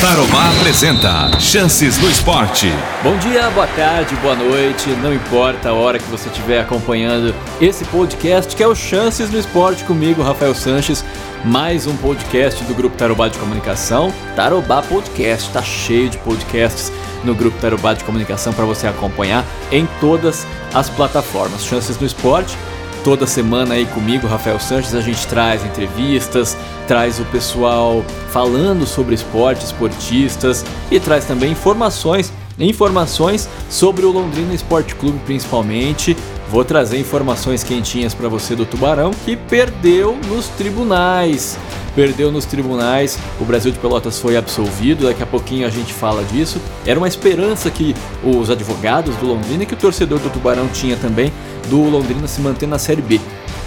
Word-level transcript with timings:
Tarobá 0.00 0.52
apresenta 0.52 1.40
Chances 1.40 1.98
no 1.98 2.08
Esporte. 2.08 2.68
Bom 3.02 3.16
dia, 3.16 3.50
boa 3.50 3.66
tarde, 3.66 4.14
boa 4.22 4.36
noite, 4.36 4.88
não 5.02 5.12
importa 5.12 5.70
a 5.70 5.72
hora 5.72 5.98
que 5.98 6.08
você 6.08 6.28
estiver 6.28 6.60
acompanhando 6.60 7.34
esse 7.60 7.84
podcast 7.86 8.54
que 8.54 8.62
é 8.62 8.66
o 8.68 8.76
Chances 8.76 9.28
no 9.28 9.36
Esporte 9.36 9.82
comigo, 9.82 10.22
Rafael 10.22 10.54
Sanches. 10.54 11.04
Mais 11.44 11.88
um 11.88 11.96
podcast 11.96 12.62
do 12.62 12.74
Grupo 12.74 12.96
Tarobá 12.96 13.26
de 13.26 13.38
Comunicação. 13.38 14.14
Tarobá 14.36 14.82
Podcast, 14.82 15.50
tá 15.50 15.62
cheio 15.62 16.08
de 16.08 16.18
podcasts 16.18 16.92
no 17.24 17.34
Grupo 17.34 17.58
Tarobá 17.58 17.92
de 17.92 18.04
Comunicação 18.04 18.52
para 18.52 18.64
você 18.64 18.86
acompanhar 18.86 19.44
em 19.72 19.84
todas 20.00 20.46
as 20.72 20.88
plataformas. 20.88 21.64
Chances 21.64 21.98
no 21.98 22.06
Esporte 22.06 22.56
toda 23.08 23.26
semana 23.26 23.72
aí 23.72 23.86
comigo, 23.86 24.26
Rafael 24.26 24.60
Sanches, 24.60 24.94
a 24.94 25.00
gente 25.00 25.26
traz 25.28 25.64
entrevistas, 25.64 26.54
traz 26.86 27.18
o 27.18 27.24
pessoal 27.24 28.04
falando 28.30 28.86
sobre 28.86 29.14
esporte, 29.14 29.64
esportistas 29.64 30.62
e 30.90 31.00
traz 31.00 31.24
também 31.24 31.52
informações, 31.52 32.30
informações 32.58 33.48
sobre 33.70 34.04
o 34.04 34.12
Londrina 34.12 34.52
Esporte 34.52 34.94
Clube 34.94 35.18
principalmente. 35.24 36.14
Vou 36.50 36.66
trazer 36.66 36.98
informações 36.98 37.64
quentinhas 37.64 38.12
para 38.12 38.28
você 38.28 38.54
do 38.54 38.66
Tubarão 38.66 39.10
que 39.24 39.36
perdeu 39.36 40.14
nos 40.28 40.48
tribunais. 40.48 41.58
Perdeu 41.94 42.30
nos 42.30 42.44
tribunais, 42.44 43.18
o 43.40 43.44
Brasil 43.44 43.72
de 43.72 43.78
Pelotas 43.78 44.20
foi 44.20 44.36
absolvido, 44.36 45.06
daqui 45.06 45.22
a 45.22 45.26
pouquinho 45.26 45.66
a 45.66 45.70
gente 45.70 45.94
fala 45.94 46.22
disso. 46.24 46.60
Era 46.86 46.98
uma 46.98 47.08
esperança 47.08 47.70
que 47.70 47.94
os 48.22 48.50
advogados 48.50 49.16
do 49.16 49.26
Londrina 49.26 49.62
e 49.62 49.66
que 49.66 49.74
o 49.74 49.76
torcedor 49.76 50.18
do 50.18 50.30
Tubarão 50.30 50.68
tinha 50.68 50.96
também 50.96 51.32
do 51.68 51.82
Londrina 51.82 52.26
se 52.26 52.40
manter 52.40 52.66
na 52.66 52.78
Série 52.78 53.02
B. 53.02 53.20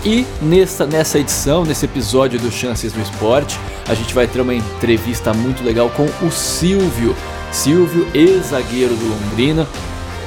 E 0.04 0.26
nessa, 0.42 0.86
nessa 0.86 1.20
edição, 1.20 1.64
nesse 1.64 1.86
episódio 1.86 2.40
do 2.40 2.52
Chances 2.52 2.92
do 2.92 3.00
Esporte, 3.02 3.60
a 3.88 3.94
gente 3.94 4.14
vai 4.14 4.28
ter 4.28 4.42
uma 4.42 4.54
entrevista 4.54 5.34
muito 5.34 5.64
legal 5.64 5.90
com 5.90 6.06
o 6.26 6.32
Silvio. 6.32 7.16
Silvio, 7.52 8.08
ex-zagueiro 8.14 8.96
do 8.96 9.08
Londrina, 9.08 9.68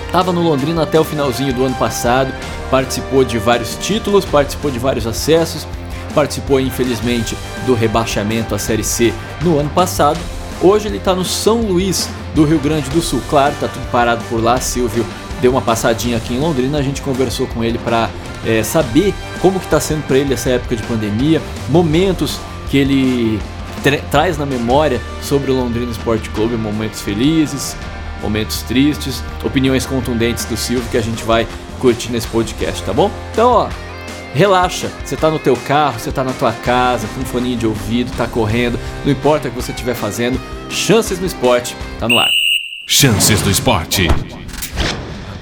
estava 0.06 0.32
no 0.32 0.42
Londrina 0.42 0.82
até 0.82 1.00
o 1.00 1.04
finalzinho 1.04 1.52
do 1.52 1.64
ano 1.64 1.74
passado, 1.74 2.32
participou 2.70 3.24
de 3.24 3.38
vários 3.38 3.76
títulos, 3.76 4.24
participou 4.24 4.70
de 4.70 4.78
vários 4.78 5.06
acessos, 5.06 5.66
participou 6.14 6.60
infelizmente 6.60 7.36
do 7.66 7.74
rebaixamento 7.74 8.54
à 8.54 8.58
Série 8.58 8.84
C 8.84 9.12
no 9.42 9.58
ano 9.58 9.70
passado. 9.70 10.20
Hoje 10.62 10.86
ele 10.86 10.98
está 10.98 11.14
no 11.14 11.24
São 11.24 11.62
Luís 11.62 12.08
do 12.34 12.44
Rio 12.44 12.60
Grande 12.60 12.88
do 12.90 13.02
Sul. 13.02 13.20
Claro, 13.28 13.54
está 13.54 13.66
tudo 13.66 13.90
parado 13.90 14.22
por 14.30 14.40
lá. 14.40 14.60
Silvio 14.60 15.04
deu 15.40 15.50
uma 15.50 15.62
passadinha 15.62 16.16
aqui 16.16 16.34
em 16.34 16.40
Londrina, 16.40 16.78
a 16.78 16.82
gente 16.82 17.02
conversou 17.02 17.46
com 17.48 17.62
ele 17.62 17.78
para 17.78 18.10
é, 18.44 18.62
saber 18.62 19.14
como 19.40 19.58
que 19.58 19.66
está 19.66 19.80
sendo 19.80 20.06
para 20.06 20.18
ele 20.18 20.34
essa 20.34 20.50
época 20.50 20.76
de 20.76 20.82
pandemia, 20.84 21.40
momentos 21.68 22.38
que 22.70 22.78
ele 22.78 23.40
tra 23.82 23.98
traz 24.10 24.38
na 24.38 24.46
memória 24.46 25.00
sobre 25.22 25.50
o 25.50 25.54
Londrina 25.54 25.90
Esporte 25.90 26.30
Clube, 26.30 26.56
momentos 26.56 27.00
felizes, 27.00 27.76
momentos 28.22 28.62
tristes, 28.62 29.22
opiniões 29.44 29.84
contundentes 29.84 30.44
do 30.44 30.56
Silvio 30.56 30.88
que 30.90 30.96
a 30.96 31.02
gente 31.02 31.22
vai 31.24 31.46
curtir 31.78 32.10
nesse 32.10 32.26
podcast, 32.28 32.82
tá 32.82 32.92
bom? 32.92 33.10
Então, 33.32 33.50
ó, 33.50 33.68
relaxa, 34.32 34.90
você 35.04 35.16
tá 35.16 35.30
no 35.30 35.38
teu 35.38 35.56
carro, 35.56 35.98
você 35.98 36.10
tá 36.10 36.24
na 36.24 36.32
tua 36.32 36.52
casa, 36.52 37.06
com 37.14 37.20
um 37.20 37.24
foninho 37.24 37.58
de 37.58 37.66
ouvido, 37.66 38.10
tá 38.16 38.26
correndo, 38.26 38.78
não 39.04 39.12
importa 39.12 39.48
o 39.48 39.50
que 39.50 39.56
você 39.56 39.72
estiver 39.72 39.94
fazendo, 39.94 40.40
Chances 40.70 41.18
no 41.20 41.26
Esporte 41.26 41.76
tá 42.00 42.08
no 42.08 42.18
ar. 42.18 42.32
Chances 42.86 43.40
do 43.42 43.50
Esporte. 43.50 44.08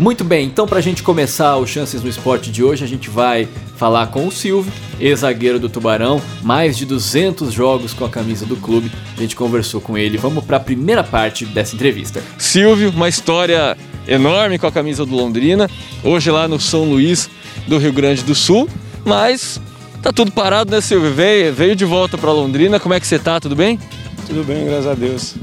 Muito 0.03 0.25
bem, 0.25 0.47
então 0.47 0.67
para 0.67 0.81
a 0.81 0.83
gente 0.83 1.01
começar 1.01 1.57
o 1.59 1.65
Chances 1.65 2.03
no 2.03 2.09
Esporte 2.09 2.51
de 2.51 2.65
hoje, 2.65 2.83
a 2.83 2.89
gente 2.89 3.09
vai 3.09 3.49
falar 3.77 4.09
com 4.09 4.27
o 4.27 4.33
Silvio, 4.33 4.73
ex-zagueiro 4.99 5.61
do 5.61 5.69
Tubarão, 5.69 6.21
mais 6.43 6.77
de 6.77 6.85
200 6.85 7.53
jogos 7.53 7.95
com 7.95 8.05
a 8.05 8.09
camisa 8.09 8.45
do 8.45 8.57
clube. 8.57 8.91
A 9.17 9.21
gente 9.21 9.37
conversou 9.37 9.81
com 9.81 9.97
ele. 9.97 10.19
Vamos 10.19 10.45
para 10.45 10.57
a 10.57 10.61
primeira 10.61 11.05
parte 11.05 11.47
dessa 11.47 11.77
entrevista. 11.77 12.21
Silvio, 12.37 12.91
uma 12.91 13.09
história 13.09 13.77
enorme 14.09 14.59
com 14.59 14.67
a 14.67 14.73
camisa 14.73 15.07
do 15.07 15.15
Londrina, 15.15 15.71
hoje 16.03 16.33
lá 16.33 16.49
no 16.49 16.59
São 16.59 16.83
Luís 16.83 17.31
do 17.69 17.79
Rio 17.79 17.93
Grande 17.93 18.25
do 18.25 18.35
Sul, 18.35 18.69
mas 19.05 19.61
tá 20.03 20.13
tudo 20.13 20.33
parado, 20.33 20.73
né, 20.73 20.81
Silvio? 20.81 21.13
Veio, 21.15 21.55
veio 21.55 21.77
de 21.77 21.85
volta 21.85 22.19
para 22.19 22.33
Londrina. 22.33 22.81
Como 22.81 22.93
é 22.93 22.99
que 22.99 23.07
você 23.07 23.21
tá? 23.21 23.39
Tudo 23.39 23.55
bem? 23.55 23.79
Tudo 24.27 24.43
bem, 24.43 24.65
graças 24.65 24.89
a 24.89 24.95
Deus. 24.95 25.37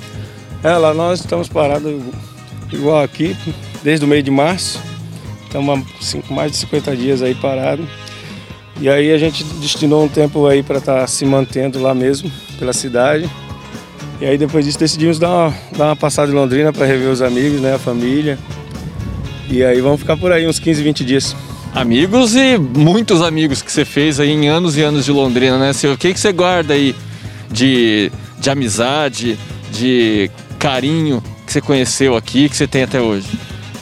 É, 0.61 0.73
lá 0.73 0.93
nós 0.93 1.21
estamos 1.21 1.47
parados 1.47 1.89
igual 2.73 3.01
aqui, 3.01 3.37
desde 3.83 4.05
o 4.05 4.07
meio 4.07 4.23
de 4.23 4.31
março. 4.31 4.79
Estamos 5.45 5.83
há 6.29 6.33
mais 6.33 6.51
de 6.51 6.57
50 6.57 6.95
dias 6.95 7.21
aí 7.21 7.33
parado. 7.35 7.87
E 8.79 8.87
aí 8.87 9.11
a 9.11 9.17
gente 9.17 9.43
destinou 9.43 10.05
um 10.05 10.07
tempo 10.07 10.45
aí 10.47 10.63
para 10.63 10.77
estar 10.77 11.01
tá 11.01 11.07
se 11.07 11.25
mantendo 11.25 11.81
lá 11.81 11.93
mesmo, 11.93 12.31
pela 12.57 12.71
cidade. 12.71 13.29
E 14.21 14.25
aí 14.25 14.37
depois 14.37 14.65
disso 14.65 14.79
decidimos 14.79 15.19
dar 15.19 15.29
uma, 15.29 15.53
dar 15.77 15.85
uma 15.87 15.95
passada 15.95 16.31
em 16.31 16.35
Londrina 16.35 16.71
para 16.71 16.85
rever 16.85 17.09
os 17.09 17.21
amigos, 17.21 17.59
né, 17.59 17.75
a 17.75 17.79
família. 17.79 18.37
E 19.49 19.63
aí 19.63 19.81
vamos 19.81 19.99
ficar 19.99 20.15
por 20.15 20.31
aí 20.31 20.47
uns 20.47 20.59
15, 20.59 20.83
20 20.83 21.03
dias. 21.03 21.35
Amigos 21.73 22.35
e 22.35 22.57
muitos 22.57 23.21
amigos 23.21 23.61
que 23.61 23.71
você 23.71 23.85
fez 23.85 24.19
aí 24.19 24.29
em 24.29 24.47
anos 24.47 24.77
e 24.77 24.81
anos 24.81 25.05
de 25.05 25.11
Londrina, 25.11 25.57
né? 25.57 25.71
O 25.91 25.97
que, 25.97 26.13
que 26.13 26.19
você 26.19 26.31
guarda 26.31 26.73
aí 26.73 26.95
de, 27.51 28.11
de 28.39 28.49
amizade, 28.49 29.37
de 29.71 30.31
carinho 30.57 31.23
que 31.45 31.53
você 31.53 31.61
conheceu 31.61 32.15
aqui, 32.15 32.49
que 32.49 32.55
você 32.55 32.67
tem 32.67 32.83
até 32.83 32.99
hoje? 32.99 33.27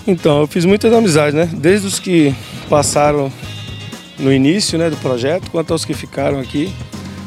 Então, 0.08 0.40
eu 0.40 0.48
fiz 0.48 0.64
muitas 0.64 0.94
amizades, 0.94 1.34
né? 1.34 1.50
Desde 1.54 1.86
os 1.86 2.00
que 2.00 2.34
passaram 2.70 3.30
no 4.18 4.32
início 4.32 4.80
né, 4.80 4.90
do 4.90 4.96
projeto, 4.98 5.52
quanto 5.52 5.74
aos 5.74 5.84
que 5.84 5.94
ficaram 5.94 6.40
aqui. 6.40 6.74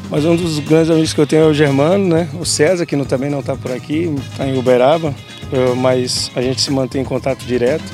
Mas 0.09 0.25
um 0.25 0.35
dos 0.35 0.57
grandes 0.59 0.89
amigos 0.89 1.13
que 1.13 1.21
eu 1.21 1.27
tenho 1.27 1.43
é 1.43 1.45
o 1.45 1.53
Germano, 1.53 2.07
né? 2.07 2.27
O 2.39 2.43
César, 2.43 2.85
que 2.87 2.95
não, 2.95 3.05
também 3.05 3.29
não 3.29 3.39
está 3.39 3.55
por 3.55 3.71
aqui, 3.71 4.13
está 4.31 4.47
em 4.47 4.57
Uberaba, 4.57 5.13
eu, 5.51 5.75
mas 5.75 6.31
a 6.35 6.41
gente 6.41 6.59
se 6.59 6.71
mantém 6.71 7.01
em 7.01 7.05
contato 7.05 7.45
direto. 7.45 7.85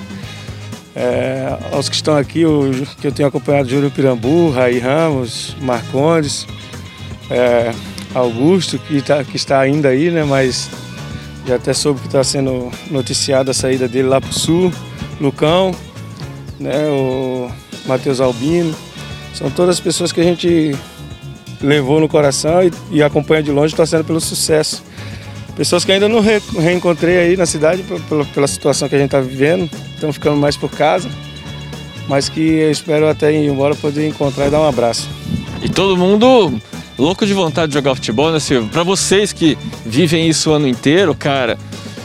É, 0.95 1.55
aos 1.71 1.89
que 1.89 1.95
estão 1.95 2.17
aqui, 2.17 2.45
o, 2.45 2.71
que 2.99 3.05
eu 3.05 3.11
tenho 3.11 3.27
acompanhado, 3.27 3.69
Júlio 3.69 3.91
Pirambu, 3.91 4.49
Raí 4.51 4.79
Ramos, 4.79 5.55
Marcondes, 5.61 6.47
é, 7.29 7.71
Augusto, 8.15 8.79
que, 8.79 9.01
tá, 9.01 9.23
que 9.23 9.35
está 9.35 9.59
ainda 9.59 9.89
aí, 9.89 10.09
né? 10.09 10.23
Mas 10.23 10.71
já 11.47 11.55
até 11.55 11.73
soube 11.73 12.01
que 12.01 12.07
está 12.07 12.23
sendo 12.23 12.69
noticiada 12.91 13.51
a 13.51 13.53
saída 13.53 13.87
dele 13.87 14.09
lá 14.09 14.19
para 14.19 14.29
o 14.29 14.33
sul, 14.33 14.71
Lucão, 15.19 15.73
né, 16.59 16.87
o 16.89 17.49
Matheus 17.85 18.19
Albino. 18.19 18.75
São 19.33 19.49
todas 19.49 19.77
as 19.77 19.79
pessoas 19.79 20.11
que 20.11 20.19
a 20.19 20.23
gente 20.23 20.75
levou 21.61 21.99
no 21.99 22.09
coração 22.09 22.61
e, 22.61 22.71
e 22.91 23.01
acompanha 23.01 23.41
de 23.41 23.51
longe 23.51 23.73
torcendo 23.73 24.03
pelo 24.03 24.19
sucesso. 24.19 24.83
Pessoas 25.55 25.85
que 25.85 25.91
ainda 25.91 26.09
não 26.09 26.19
re, 26.19 26.41
reencontrei 26.59 27.17
aí 27.17 27.37
na 27.37 27.45
cidade 27.45 27.83
pela, 28.09 28.25
pela 28.25 28.47
situação 28.47 28.89
que 28.89 28.95
a 28.95 28.99
gente 28.99 29.07
está 29.07 29.21
vivendo, 29.21 29.69
estão 29.95 30.11
ficando 30.11 30.35
mais 30.35 30.57
por 30.57 30.69
casa, 30.69 31.09
mas 32.07 32.29
que 32.29 32.41
eu 32.41 32.71
espero 32.71 33.07
até 33.07 33.31
ir 33.31 33.47
embora 33.47 33.73
poder 33.73 34.07
encontrar 34.07 34.47
e 34.47 34.49
dar 34.51 34.59
um 34.59 34.67
abraço. 34.67 35.09
E 35.63 35.69
todo 35.69 35.97
mundo 35.97 36.59
louco 36.97 37.25
de 37.25 37.33
vontade 37.33 37.69
de 37.69 37.73
jogar 37.75 37.95
futebol, 37.95 38.31
né, 38.31 38.39
Silvio? 38.39 38.69
Para 38.69 38.83
vocês 38.83 39.31
que 39.31 39.57
vivem 39.85 40.27
isso 40.27 40.49
o 40.49 40.53
ano 40.53 40.67
inteiro, 40.67 41.13
cara, 41.15 41.57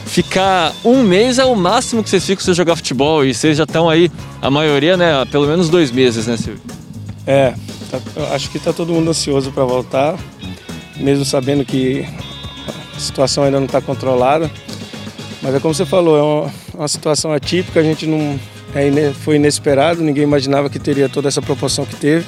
ficar 0.05 0.73
um 0.83 1.01
mês 1.03 1.39
é 1.39 1.45
o 1.45 1.55
máximo 1.55 2.03
que 2.03 2.09
vocês 2.09 2.25
ficam 2.25 2.43
sem 2.43 2.53
jogar 2.53 2.75
futebol 2.75 3.25
e 3.25 3.33
vocês 3.33 3.57
já 3.57 3.63
estão 3.63 3.89
aí, 3.89 4.11
a 4.41 4.49
maioria, 4.49 4.95
né, 4.95 5.21
há 5.21 5.25
pelo 5.25 5.47
menos 5.47 5.69
dois 5.69 5.91
meses, 5.91 6.27
né, 6.27 6.37
Silvio? 6.37 6.61
É, 7.25 7.53
tá, 7.89 7.99
acho 8.33 8.49
que 8.49 8.59
tá 8.59 8.73
todo 8.73 8.93
mundo 8.93 9.09
ansioso 9.09 9.51
para 9.51 9.63
voltar, 9.63 10.17
mesmo 10.97 11.25
sabendo 11.25 11.65
que 11.65 12.05
a 12.95 12.99
situação 12.99 13.43
ainda 13.43 13.59
não 13.59 13.65
está 13.65 13.81
controlada. 13.81 14.51
Mas 15.41 15.55
é 15.55 15.59
como 15.59 15.73
você 15.73 15.85
falou, 15.85 16.17
é 16.17 16.21
uma, 16.21 16.53
uma 16.75 16.87
situação 16.87 17.33
atípica, 17.33 17.79
a 17.79 17.83
gente 17.83 18.05
não 18.05 18.39
é, 18.73 19.11
foi 19.13 19.35
inesperado, 19.35 20.01
ninguém 20.01 20.23
imaginava 20.23 20.69
que 20.69 20.79
teria 20.79 21.09
toda 21.09 21.27
essa 21.27 21.41
proporção 21.41 21.85
que 21.85 21.95
teve. 21.95 22.25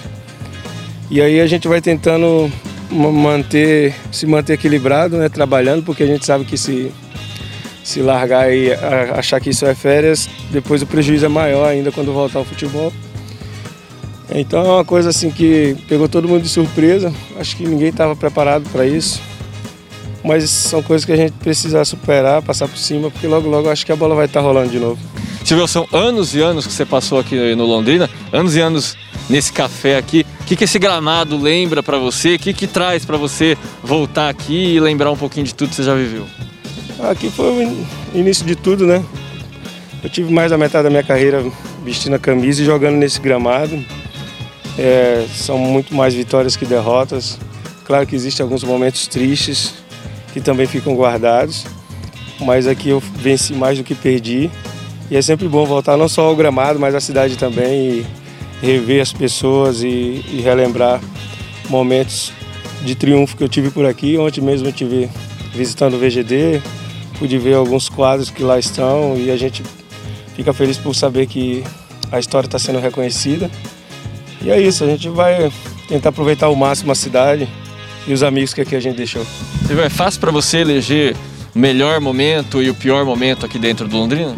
E 1.10 1.22
aí 1.22 1.40
a 1.40 1.48
gente 1.48 1.68
vai 1.68 1.82
tentando 1.82 2.52
manter, 2.90 3.94
se 4.12 4.26
manter 4.26 4.54
equilibrado, 4.54 5.18
né, 5.18 5.30
trabalhando, 5.30 5.84
porque 5.84 6.04
a 6.04 6.08
gente 6.08 6.26
sabe 6.26 6.46
que 6.46 6.58
se, 6.58 6.92
se 7.84 8.02
largar 8.02 8.52
e 8.54 8.74
achar 9.14 9.40
que 9.40 9.50
isso 9.50 9.66
é 9.66 9.76
férias, 9.76 10.28
depois 10.52 10.82
o 10.82 10.88
prejuízo 10.88 11.26
é 11.26 11.30
maior 11.30 11.68
ainda 11.68 11.92
quando 11.92 12.12
voltar 12.12 12.40
ao 12.40 12.46
futebol. 12.46 12.92
Então 14.30 14.66
é 14.66 14.70
uma 14.70 14.86
coisa 14.86 15.10
assim 15.10 15.30
que 15.30 15.78
pegou 15.88 16.10
todo 16.10 16.28
mundo 16.28 16.42
de 16.42 16.50
surpresa, 16.50 17.14
acho 17.40 17.56
que 17.56 17.64
ninguém 17.64 17.90
estava 17.90 18.16
preparado 18.16 18.68
para 18.72 18.86
isso. 18.86 19.22
Mas 20.24 20.50
são 20.50 20.82
coisas 20.82 21.06
que 21.06 21.12
a 21.12 21.16
gente 21.16 21.34
precisa 21.34 21.86
superar, 21.86 22.42
passar 22.42 22.68
por 22.68 22.80
cima, 22.80 23.12
porque 23.12 23.28
logo 23.28 23.48
logo 23.48 23.70
acho 23.70 23.86
que 23.86 23.92
a 23.92 23.96
bola 23.96 24.16
vai 24.16 24.26
estar 24.26 24.40
tá 24.40 24.46
rolando 24.46 24.72
de 24.72 24.80
novo. 24.80 25.00
Silvio, 25.44 25.68
são 25.68 25.88
anos 25.94 26.34
e 26.34 26.42
anos 26.42 26.66
que 26.66 26.74
você 26.74 26.84
passou 26.84 27.20
aqui 27.20 27.54
no 27.54 27.64
Londrina, 27.64 28.10
anos 28.34 28.56
e 28.56 28.60
anos 28.60 28.98
nesse 29.30 29.52
café 29.52 29.98
aqui. 29.98 30.26
O 30.42 30.46
que, 30.46 30.56
que 30.56 30.64
esse 30.64 30.78
gramado 30.78 31.38
lembra 31.38 31.82
para 31.82 31.98
você? 31.98 32.36
O 32.36 32.40
que, 32.40 32.54
que 32.54 32.68
traz 32.68 33.04
para 33.04 33.18
você 33.18 33.58
voltar 33.84 34.30
aqui 34.30 34.76
e 34.76 34.80
lembrar 34.80 35.12
um 35.12 35.18
pouquinho 35.18 35.46
de 35.46 35.56
tudo 35.56 35.70
que 35.70 35.76
você 35.76 35.84
já 35.84 35.96
viveu? 35.96 36.26
Aqui 37.00 37.30
foi 37.30 37.66
o 37.66 37.88
início 38.14 38.46
de 38.46 38.56
tudo, 38.56 38.86
né? 38.86 39.04
Eu 40.04 40.10
tive 40.10 40.32
mais 40.32 40.52
da 40.52 40.58
metade 40.58 40.84
da 40.84 40.90
minha 40.90 41.04
carreira 41.04 41.44
vestindo 41.84 42.16
a 42.16 42.20
camisa 42.20 42.62
e 42.62 42.66
jogando 42.66 42.96
nesse 42.96 43.20
gramado. 43.20 43.84
É, 44.78 45.26
são 45.34 45.58
muito 45.58 45.96
mais 45.96 46.14
vitórias 46.14 46.56
que 46.56 46.66
derrotas. 46.66 47.40
Claro 47.86 48.06
que 48.06 48.16
existem 48.16 48.44
alguns 48.44 48.64
momentos 48.64 49.08
tristes 49.08 49.74
que 50.32 50.40
também 50.40 50.68
ficam 50.68 50.96
guardados. 50.96 51.66
mas 52.40 52.68
aqui 52.68 52.90
eu 52.90 53.00
venci 53.00 53.54
mais 53.54 53.78
do 53.78 53.84
que 53.84 53.96
perdi. 53.96 54.52
E 55.10 55.16
é 55.16 55.22
sempre 55.22 55.48
bom 55.48 55.66
voltar 55.66 55.98
não 55.98 56.08
só 56.08 56.24
ao 56.26 56.36
gramado, 56.36 56.80
mas 56.80 56.94
à 56.94 57.00
cidade 57.00 57.36
também 57.36 58.00
e 58.00 58.06
rever 58.62 59.02
as 59.02 59.14
pessoas 59.14 59.84
e, 59.84 60.24
e 60.28 60.42
relembrar 60.44 61.02
momentos 61.70 62.32
de 62.84 62.96
triunfo 62.96 63.36
que 63.36 63.44
eu 63.44 63.50
tive 63.50 63.70
por 63.72 63.86
aqui. 63.86 64.18
Ontem 64.18 64.42
mesmo 64.42 64.68
eu 64.68 64.74
tive 64.74 65.10
visitando 65.54 65.96
o 65.96 66.00
VGD, 66.00 66.62
pude 67.18 67.38
ver 67.38 67.56
alguns 67.56 67.90
quadros 67.90 68.30
que 68.30 68.44
lá 68.44 68.60
estão 68.60 69.18
e 69.18 69.32
a 69.32 69.38
gente 69.38 69.64
fica 70.36 70.54
feliz 70.54 70.78
por 70.78 70.94
saber 70.94 71.28
que 71.28 71.64
a 72.12 72.20
história 72.20 72.48
está 72.48 72.60
sendo 72.60 72.80
reconhecida. 72.80 73.50
E 74.42 74.52
é 74.52 74.62
isso, 74.62 74.84
a 74.84 74.88
gente 74.88 75.10
vai 75.10 75.52
tentar 75.88 76.10
aproveitar 76.10 76.48
ao 76.48 76.56
máximo 76.56 76.92
a 76.92 76.96
cidade 76.96 77.48
e 78.08 78.14
os 78.14 78.22
amigos 78.22 78.54
que 78.54 78.62
aqui 78.62 78.76
a 78.76 78.80
gente 78.80 78.98
deixou. 78.98 79.26
É 79.84 79.90
fácil 79.90 80.20
para 80.20 80.32
você 80.32 80.60
eleger 80.60 81.16
o 81.56 81.60
melhor 81.60 82.00
momento 82.00 82.62
e 82.62 82.70
o 82.70 82.76
pior 82.76 83.06
momento 83.06 83.46
aqui 83.46 83.58
dentro 83.58 83.88
do 83.88 83.98
Londrina? 83.98 84.36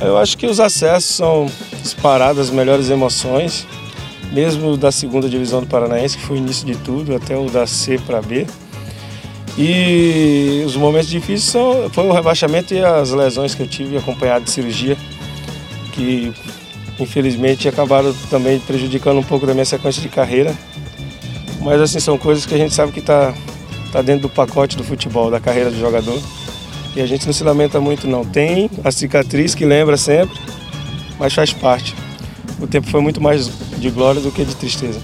Eu 0.00 0.16
acho 0.16 0.38
que 0.38 0.46
os 0.46 0.60
acessos 0.60 1.16
são 1.16 1.50
disparados 1.82 2.40
as 2.40 2.50
melhores 2.50 2.90
emoções, 2.90 3.66
mesmo 4.32 4.76
da 4.76 4.92
segunda 4.92 5.28
divisão 5.28 5.60
do 5.60 5.66
Paranaense, 5.66 6.16
que 6.16 6.24
foi 6.24 6.36
o 6.36 6.38
início 6.38 6.66
de 6.66 6.76
tudo, 6.76 7.14
até 7.14 7.36
o 7.36 7.48
da 7.48 7.66
C 7.66 7.98
para 7.98 8.20
B. 8.20 8.46
E 9.56 10.62
os 10.64 10.76
momentos 10.76 11.08
difíceis 11.08 11.44
são, 11.44 11.90
foi 11.90 12.06
o 12.06 12.12
rebaixamento 12.12 12.72
e 12.74 12.84
as 12.84 13.10
lesões 13.10 13.54
que 13.54 13.62
eu 13.62 13.66
tive 13.66 13.96
acompanhado 13.96 14.44
de 14.44 14.50
cirurgia, 14.50 14.96
que 15.92 16.32
infelizmente 17.00 17.68
acabaram 17.68 18.14
também 18.30 18.60
prejudicando 18.60 19.18
um 19.18 19.22
pouco 19.22 19.46
da 19.46 19.52
minha 19.54 19.64
sequência 19.64 20.00
de 20.00 20.08
carreira. 20.08 20.54
Mas 21.60 21.80
assim, 21.80 21.98
são 21.98 22.16
coisas 22.16 22.46
que 22.46 22.54
a 22.54 22.58
gente 22.58 22.72
sabe 22.72 22.92
que 22.92 23.00
está 23.00 23.34
tá 23.90 24.00
dentro 24.00 24.22
do 24.22 24.28
pacote 24.28 24.76
do 24.76 24.84
futebol, 24.84 25.30
da 25.30 25.40
carreira 25.40 25.70
do 25.70 25.78
jogador. 25.78 26.20
E 26.94 27.00
a 27.00 27.06
gente 27.06 27.26
não 27.26 27.32
se 27.32 27.42
lamenta 27.42 27.80
muito 27.80 28.06
não. 28.06 28.24
Tem 28.24 28.70
a 28.84 28.90
cicatriz 28.90 29.54
que 29.54 29.64
lembra 29.64 29.96
sempre, 29.96 30.38
mas 31.18 31.34
faz 31.34 31.52
parte. 31.52 31.94
O 32.60 32.66
tempo 32.66 32.88
foi 32.88 33.00
muito 33.00 33.20
mais 33.20 33.50
de 33.78 33.90
glória 33.90 34.20
do 34.20 34.32
que 34.32 34.44
de 34.44 34.54
tristeza. 34.54 35.00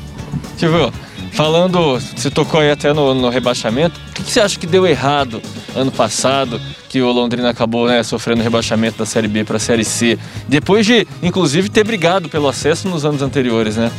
Silvio, 0.56 0.92
falando, 1.32 1.98
você 1.98 2.30
tocou 2.30 2.60
aí 2.60 2.70
até 2.70 2.92
no, 2.92 3.14
no 3.14 3.28
rebaixamento, 3.28 4.00
o 4.10 4.12
que, 4.12 4.22
que, 4.22 4.30
você 4.30 4.40
acha 4.40 4.58
que 4.58 4.66
deu 4.66 4.86
errado 4.86 5.42
ano 5.74 5.90
passado, 5.90 6.60
que 6.88 7.02
o 7.02 7.10
Londrina 7.10 7.50
acabou 7.50 7.88
né, 7.88 8.02
sofrendo 8.02 8.42
rebaixamento 8.42 8.98
da 8.98 9.06
Série 9.06 9.28
B 9.28 9.44
para 9.44 9.56
a 9.56 9.60
Série 9.60 9.84
C, 9.84 10.18
depois 10.48 10.86
de, 10.86 11.06
inclusive, 11.22 11.68
ter 11.68 11.84
brigado 11.84 12.28
pelo 12.28 12.48
acesso 12.48 12.88
nos 12.88 13.04
anos 13.04 13.20
anteriores, 13.20 13.76
né? 13.76 13.90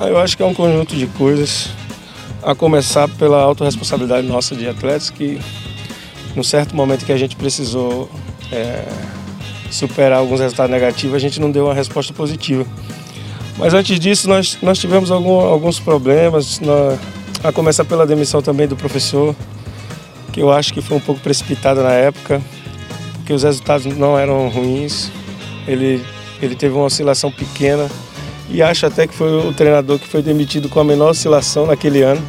Ah, 0.00 0.06
eu 0.06 0.18
acho 0.18 0.36
que 0.36 0.42
é 0.42 0.46
um 0.46 0.54
conjunto 0.54 0.94
de 0.94 1.08
coisas, 1.08 1.70
a 2.42 2.54
começar 2.54 3.08
pela 3.08 3.42
autorresponsabilidade 3.42 4.26
nossa 4.26 4.54
de 4.54 4.68
atletas, 4.68 5.10
que 5.10 5.40
num 6.36 6.44
certo 6.44 6.76
momento 6.76 7.04
que 7.04 7.12
a 7.12 7.16
gente 7.16 7.34
precisou 7.34 8.08
é, 8.52 8.84
superar 9.70 10.18
alguns 10.18 10.40
resultados 10.40 10.70
negativos, 10.70 11.16
a 11.16 11.18
gente 11.18 11.40
não 11.40 11.50
deu 11.50 11.66
uma 11.66 11.74
resposta 11.74 12.12
positiva. 12.12 12.66
Mas 13.58 13.74
antes 13.74 13.98
disso, 13.98 14.28
nós, 14.28 14.56
nós 14.62 14.78
tivemos 14.78 15.10
algum, 15.10 15.40
alguns 15.40 15.80
problemas, 15.80 16.60
na, 16.60 16.96
a 17.42 17.52
começar 17.52 17.84
pela 17.84 18.06
demissão 18.06 18.40
também 18.40 18.68
do 18.68 18.76
professor, 18.76 19.34
que 20.32 20.40
eu 20.40 20.52
acho 20.52 20.72
que 20.72 20.80
foi 20.80 20.96
um 20.96 21.00
pouco 21.00 21.20
precipitada 21.20 21.82
na 21.82 21.92
época, 21.92 22.40
porque 23.14 23.32
os 23.32 23.42
resultados 23.42 23.86
não 23.96 24.18
eram 24.18 24.48
ruins. 24.48 25.10
Ele, 25.66 26.02
ele 26.40 26.54
teve 26.54 26.74
uma 26.74 26.84
oscilação 26.84 27.30
pequena 27.30 27.88
e 28.48 28.62
acho 28.62 28.86
até 28.86 29.06
que 29.06 29.14
foi 29.14 29.30
o 29.46 29.52
treinador 29.52 29.98
que 29.98 30.08
foi 30.08 30.22
demitido 30.22 30.68
com 30.68 30.80
a 30.80 30.84
menor 30.84 31.10
oscilação 31.10 31.66
naquele 31.66 32.02
ano. 32.02 32.22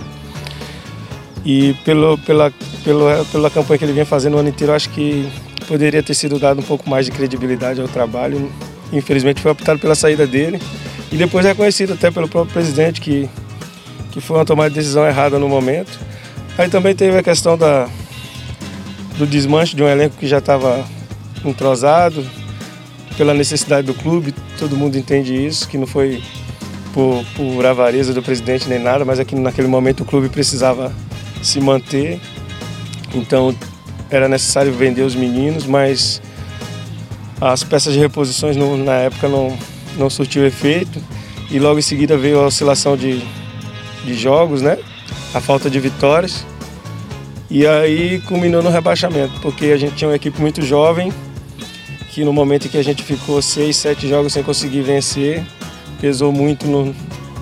E 1.46 1.74
pelo, 1.86 2.18
pela, 2.18 2.52
pela, 2.84 3.26
pela 3.32 3.50
campanha 3.50 3.78
que 3.78 3.86
ele 3.86 3.94
vinha 3.94 4.06
fazendo 4.06 4.36
o 4.36 4.40
ano 4.40 4.50
inteiro, 4.50 4.74
acho 4.74 4.90
que 4.90 5.30
poderia 5.70 6.02
ter 6.02 6.16
sido 6.16 6.40
dado 6.40 6.60
um 6.60 6.64
pouco 6.64 6.90
mais 6.90 7.06
de 7.06 7.12
credibilidade 7.12 7.80
ao 7.80 7.88
trabalho. 7.88 8.52
Infelizmente 8.92 9.40
foi 9.40 9.52
optado 9.52 9.80
pela 9.80 9.94
saída 9.94 10.26
dele 10.26 10.60
e 11.12 11.16
depois 11.16 11.46
reconhecido 11.46 11.94
até 11.94 12.10
pelo 12.10 12.28
próprio 12.28 12.52
presidente 12.52 13.00
que, 13.00 13.30
que 14.12 14.20
foi 14.20 14.38
uma 14.38 14.46
tomada 14.46 14.72
de 14.72 14.76
decisão 14.78 15.06
errada 15.06 15.38
no 15.38 15.48
momento. 15.48 16.00
Aí 16.58 16.68
também 16.68 16.96
teve 16.96 17.16
a 17.16 17.22
questão 17.22 17.56
da, 17.56 17.88
do 19.16 19.28
desmanche 19.28 19.76
de 19.76 19.84
um 19.84 19.88
elenco 19.88 20.18
que 20.18 20.28
já 20.28 20.40
estava 20.40 20.84
entrosado, 21.46 22.26
pela 23.16 23.34
necessidade 23.34 23.86
do 23.86 23.94
clube, 23.94 24.34
todo 24.58 24.76
mundo 24.76 24.98
entende 24.98 25.36
isso, 25.36 25.68
que 25.70 25.78
não 25.78 25.86
foi 25.86 26.24
por, 26.94 27.24
por 27.36 27.66
avareza 27.66 28.12
do 28.12 28.24
presidente 28.24 28.68
nem 28.68 28.80
nada, 28.80 29.06
mas 29.06 29.20
é 29.20 29.26
que 29.26 29.36
naquele 29.36 29.68
momento 29.68 30.02
o 30.02 30.06
clube 30.06 30.30
precisava 30.30 30.92
se 31.44 31.62
manter. 31.62 32.20
Então 33.14 33.56
era 34.10 34.28
necessário 34.28 34.72
vender 34.74 35.02
os 35.02 35.16
meninos, 35.16 35.66
mas 35.66 36.22
as 37.40 37.64
peças 37.64 37.94
de 37.94 38.00
reposições 38.00 38.56
na 38.56 38.94
época 38.94 39.28
não, 39.28 39.58
não 39.98 40.10
surtiu 40.10 40.46
efeito. 40.46 41.02
E 41.50 41.60
logo 41.60 41.80
em 41.80 41.82
seguida 41.82 42.18
veio 42.18 42.40
a 42.40 42.46
oscilação 42.46 42.96
de, 42.96 43.24
de 44.06 44.14
jogos, 44.14 44.62
né? 44.62 44.78
A 45.34 45.42
falta 45.42 45.70
de 45.70 45.80
vitórias. 45.80 46.46
E 47.50 47.66
aí 47.66 48.22
culminou 48.22 48.62
no 48.62 48.70
rebaixamento, 48.70 49.40
porque 49.42 49.68
a 49.68 49.78
gente 49.78 49.96
tinha 49.96 50.08
uma 50.08 50.16
equipe 50.16 50.40
muito 50.40 50.62
jovem, 50.62 51.12
que 52.12 52.24
no 52.24 52.32
momento 52.32 52.68
em 52.68 52.70
que 52.70 52.78
a 52.78 52.84
gente 52.84 53.02
ficou 53.02 53.42
seis, 53.42 53.78
sete 53.78 54.08
jogos 54.08 54.34
sem 54.34 54.44
conseguir 54.44 54.82
vencer, 54.82 55.44
pesou 56.00 56.32
muito 56.32 56.68
no, 56.68 56.96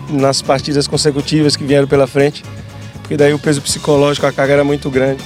nas 0.10 0.42
partidas 0.42 0.88
consecutivas 0.88 1.58
que 1.58 1.66
vieram 1.66 1.88
pela 1.88 2.08
frente 2.08 2.44
porque 3.08 3.16
daí 3.16 3.34
o 3.34 3.40
peso 3.40 3.62
psicológico, 3.62 4.26
a 4.26 4.34
carga 4.34 4.52
era 4.52 4.64
muito 4.66 4.90
grande. 4.90 5.24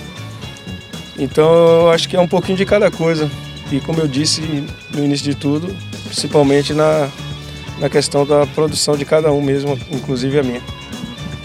Então 1.21 1.53
eu 1.53 1.89
acho 1.91 2.09
que 2.09 2.15
é 2.17 2.19
um 2.19 2.27
pouquinho 2.27 2.57
de 2.57 2.65
cada 2.65 2.89
coisa. 2.89 3.29
E 3.71 3.79
como 3.79 3.99
eu 3.99 4.07
disse 4.07 4.41
no 4.93 5.05
início 5.05 5.23
de 5.23 5.35
tudo, 5.35 5.73
principalmente 6.05 6.73
na, 6.73 7.07
na 7.79 7.89
questão 7.89 8.25
da 8.25 8.45
produção 8.47 8.97
de 8.97 9.05
cada 9.05 9.31
um 9.31 9.41
mesmo, 9.41 9.79
inclusive 9.91 10.39
a 10.39 10.43
minha. 10.43 10.61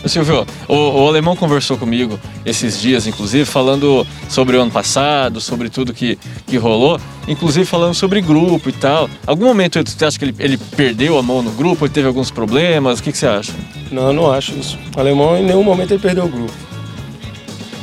Silvio, 0.09 0.47
o, 0.69 0.75
o, 0.75 1.09
alemão 1.09 1.35
conversou 1.35 1.77
comigo 1.77 2.19
esses 2.45 2.81
dias, 2.81 3.09
inclusive, 3.09 3.45
falando 3.45 4.07
sobre 4.29 4.57
o 4.57 4.63
ano 4.63 4.71
passado, 4.71 5.41
sobre 5.41 5.69
tudo 5.69 5.93
que, 5.93 6.17
que 6.47 6.57
rolou, 6.57 7.01
inclusive 7.27 7.65
falando 7.65 7.95
sobre 7.95 8.21
grupo 8.21 8.69
e 8.69 8.73
tal. 8.73 9.11
Algum 9.27 9.47
momento 9.47 9.83
você 9.85 10.05
acha 10.05 10.19
que 10.19 10.25
ele, 10.27 10.35
ele 10.39 10.59
perdeu 10.77 11.19
a 11.19 11.23
mão 11.23 11.43
no 11.43 11.51
grupo, 11.51 11.85
ele 11.85 11.93
teve 11.93 12.07
alguns 12.07 12.31
problemas? 12.31 13.01
O 13.01 13.03
que, 13.03 13.11
que 13.11 13.19
você 13.19 13.27
acha? 13.27 13.53
Não, 13.91 14.09
eu 14.09 14.13
não 14.13 14.31
acho 14.31 14.53
isso. 14.53 14.79
O 14.97 15.01
alemão 15.01 15.37
em 15.37 15.45
nenhum 15.45 15.65
momento 15.65 15.93
ele 15.93 16.01
perdeu 16.01 16.25
o 16.25 16.29
grupo. 16.29 16.53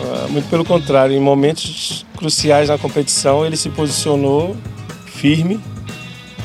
Ah, 0.03 0.27
muito 0.29 0.49
pelo 0.49 0.65
contrário, 0.65 1.15
em 1.15 1.19
momentos 1.19 2.05
cruciais 2.17 2.69
na 2.69 2.77
competição 2.77 3.45
ele 3.45 3.55
se 3.55 3.69
posicionou 3.69 4.55
firme 5.05 5.59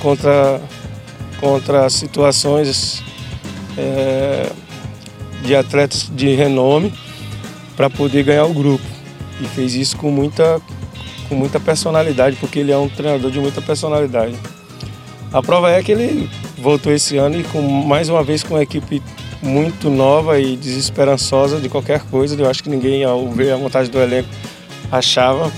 contra, 0.00 0.60
contra 1.40 1.88
situações. 1.90 3.02
É, 3.76 4.50
de 5.42 5.54
atletas 5.54 6.10
de 6.14 6.34
renome 6.34 6.92
para 7.76 7.88
poder 7.88 8.24
ganhar 8.24 8.44
o 8.44 8.54
grupo. 8.54 8.84
E 9.40 9.46
fez 9.46 9.74
isso 9.74 9.96
com 9.96 10.10
muita, 10.10 10.60
com 11.28 11.34
muita 11.34 11.60
personalidade, 11.60 12.36
porque 12.36 12.58
ele 12.58 12.72
é 12.72 12.76
um 12.76 12.88
treinador 12.88 13.30
de 13.30 13.38
muita 13.38 13.60
personalidade. 13.60 14.36
A 15.32 15.42
prova 15.42 15.70
é 15.70 15.82
que 15.82 15.92
ele 15.92 16.28
voltou 16.56 16.92
esse 16.92 17.16
ano 17.16 17.38
e 17.38 17.44
com 17.44 17.62
mais 17.62 18.08
uma 18.08 18.22
vez 18.22 18.42
com 18.42 18.54
uma 18.54 18.62
equipe 18.62 19.02
muito 19.42 19.88
nova 19.88 20.38
e 20.40 20.56
desesperançosa 20.56 21.60
de 21.60 21.68
qualquer 21.68 22.02
coisa. 22.02 22.40
Eu 22.40 22.48
acho 22.48 22.62
que 22.62 22.68
ninguém, 22.68 23.04
ao 23.04 23.28
ver 23.30 23.52
a 23.52 23.58
montagem 23.58 23.90
do 23.90 23.98
elenco, 23.98 24.28
achava 24.90 25.50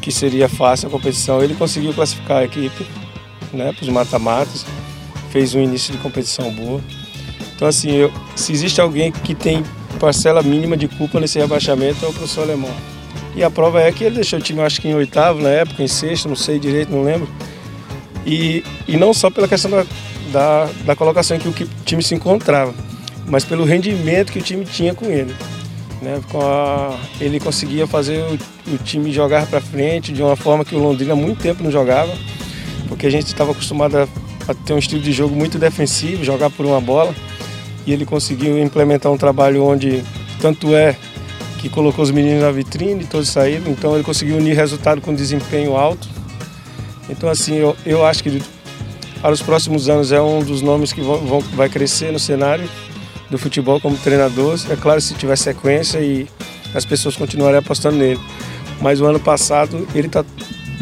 que 0.00 0.12
seria 0.12 0.48
fácil 0.48 0.88
a 0.88 0.90
competição. 0.90 1.42
Ele 1.42 1.54
conseguiu 1.54 1.92
classificar 1.92 2.38
a 2.38 2.44
equipe 2.44 2.86
né, 3.52 3.72
para 3.72 3.82
os 3.82 3.88
mata-matas, 3.88 4.64
fez 5.30 5.54
um 5.54 5.60
início 5.60 5.92
de 5.92 5.98
competição 5.98 6.52
boa. 6.52 6.80
Então, 7.56 7.68
assim, 7.68 7.92
eu, 7.92 8.12
se 8.36 8.52
existe 8.52 8.80
alguém 8.80 9.10
que 9.10 9.34
tem 9.34 9.62
parcela 9.98 10.42
mínima 10.42 10.76
de 10.76 10.88
culpa 10.88 11.20
nesse 11.20 11.38
rebaixamento, 11.38 12.04
é 12.04 12.08
o 12.08 12.12
professor 12.12 12.42
Alemão. 12.42 12.70
E 13.36 13.42
a 13.42 13.50
prova 13.50 13.80
é 13.80 13.90
que 13.90 14.04
ele 14.04 14.16
deixou 14.16 14.38
o 14.38 14.42
time, 14.42 14.60
acho 14.60 14.80
que 14.80 14.88
em 14.88 14.94
oitavo 14.94 15.40
na 15.40 15.48
época, 15.48 15.82
em 15.82 15.88
sexto, 15.88 16.28
não 16.28 16.36
sei 16.36 16.58
direito, 16.58 16.90
não 16.90 17.02
lembro. 17.02 17.28
E, 18.26 18.64
e 18.86 18.96
não 18.96 19.12
só 19.12 19.30
pela 19.30 19.48
questão 19.48 19.70
da, 19.70 19.84
da, 20.32 20.68
da 20.84 20.96
colocação 20.96 21.36
em 21.36 21.40
que 21.40 21.64
o 21.64 21.68
time 21.84 22.02
se 22.02 22.14
encontrava, 22.14 22.74
mas 23.26 23.44
pelo 23.44 23.64
rendimento 23.64 24.32
que 24.32 24.38
o 24.38 24.42
time 24.42 24.64
tinha 24.64 24.94
com 24.94 25.06
ele. 25.06 25.34
Né? 26.02 26.20
Com 26.30 26.40
a, 26.40 26.98
ele 27.20 27.40
conseguia 27.40 27.86
fazer 27.86 28.18
o, 28.18 28.74
o 28.74 28.78
time 28.78 29.12
jogar 29.12 29.46
para 29.46 29.60
frente 29.60 30.12
de 30.12 30.22
uma 30.22 30.36
forma 30.36 30.64
que 30.64 30.74
o 30.74 30.78
Londrina 30.78 31.14
há 31.14 31.16
muito 31.16 31.40
tempo 31.40 31.62
não 31.62 31.70
jogava, 31.70 32.12
porque 32.88 33.06
a 33.06 33.10
gente 33.10 33.26
estava 33.26 33.52
acostumado 33.52 33.96
a, 33.96 34.08
a 34.48 34.54
ter 34.54 34.74
um 34.74 34.78
estilo 34.78 35.00
de 35.00 35.12
jogo 35.12 35.34
muito 35.34 35.58
defensivo, 35.58 36.22
jogar 36.22 36.50
por 36.50 36.66
uma 36.66 36.80
bola 36.80 37.14
e 37.86 37.92
ele 37.92 38.04
conseguiu 38.04 38.58
implementar 38.58 39.10
um 39.10 39.16
trabalho 39.16 39.64
onde 39.64 40.02
tanto 40.40 40.74
é 40.74 40.96
que 41.58 41.68
colocou 41.68 42.02
os 42.02 42.10
meninos 42.10 42.42
na 42.42 42.50
vitrine, 42.50 43.04
todos 43.04 43.28
saíram, 43.28 43.70
então 43.70 43.94
ele 43.94 44.04
conseguiu 44.04 44.36
unir 44.36 44.54
resultado 44.54 45.00
com 45.00 45.14
desempenho 45.14 45.76
alto. 45.76 46.06
Então 47.08 47.28
assim, 47.28 47.56
eu, 47.56 47.76
eu 47.86 48.04
acho 48.04 48.22
que 48.22 48.42
para 49.20 49.32
os 49.32 49.40
próximos 49.40 49.88
anos 49.88 50.12
é 50.12 50.20
um 50.20 50.42
dos 50.42 50.60
nomes 50.60 50.92
que 50.92 51.00
vão, 51.00 51.18
vão, 51.18 51.40
vai 51.40 51.70
crescer 51.70 52.12
no 52.12 52.18
cenário 52.18 52.68
do 53.34 53.38
futebol 53.38 53.80
como 53.80 53.96
treinador. 53.96 54.58
É 54.70 54.76
claro 54.76 55.00
se 55.00 55.14
tiver 55.14 55.36
sequência 55.36 55.98
e 55.98 56.28
as 56.72 56.84
pessoas 56.84 57.16
continuarem 57.16 57.58
apostando 57.58 57.96
nele. 57.96 58.20
Mas 58.80 59.00
o 59.00 59.06
ano 59.06 59.18
passado 59.18 59.86
ele 59.94 60.08
tá. 60.08 60.24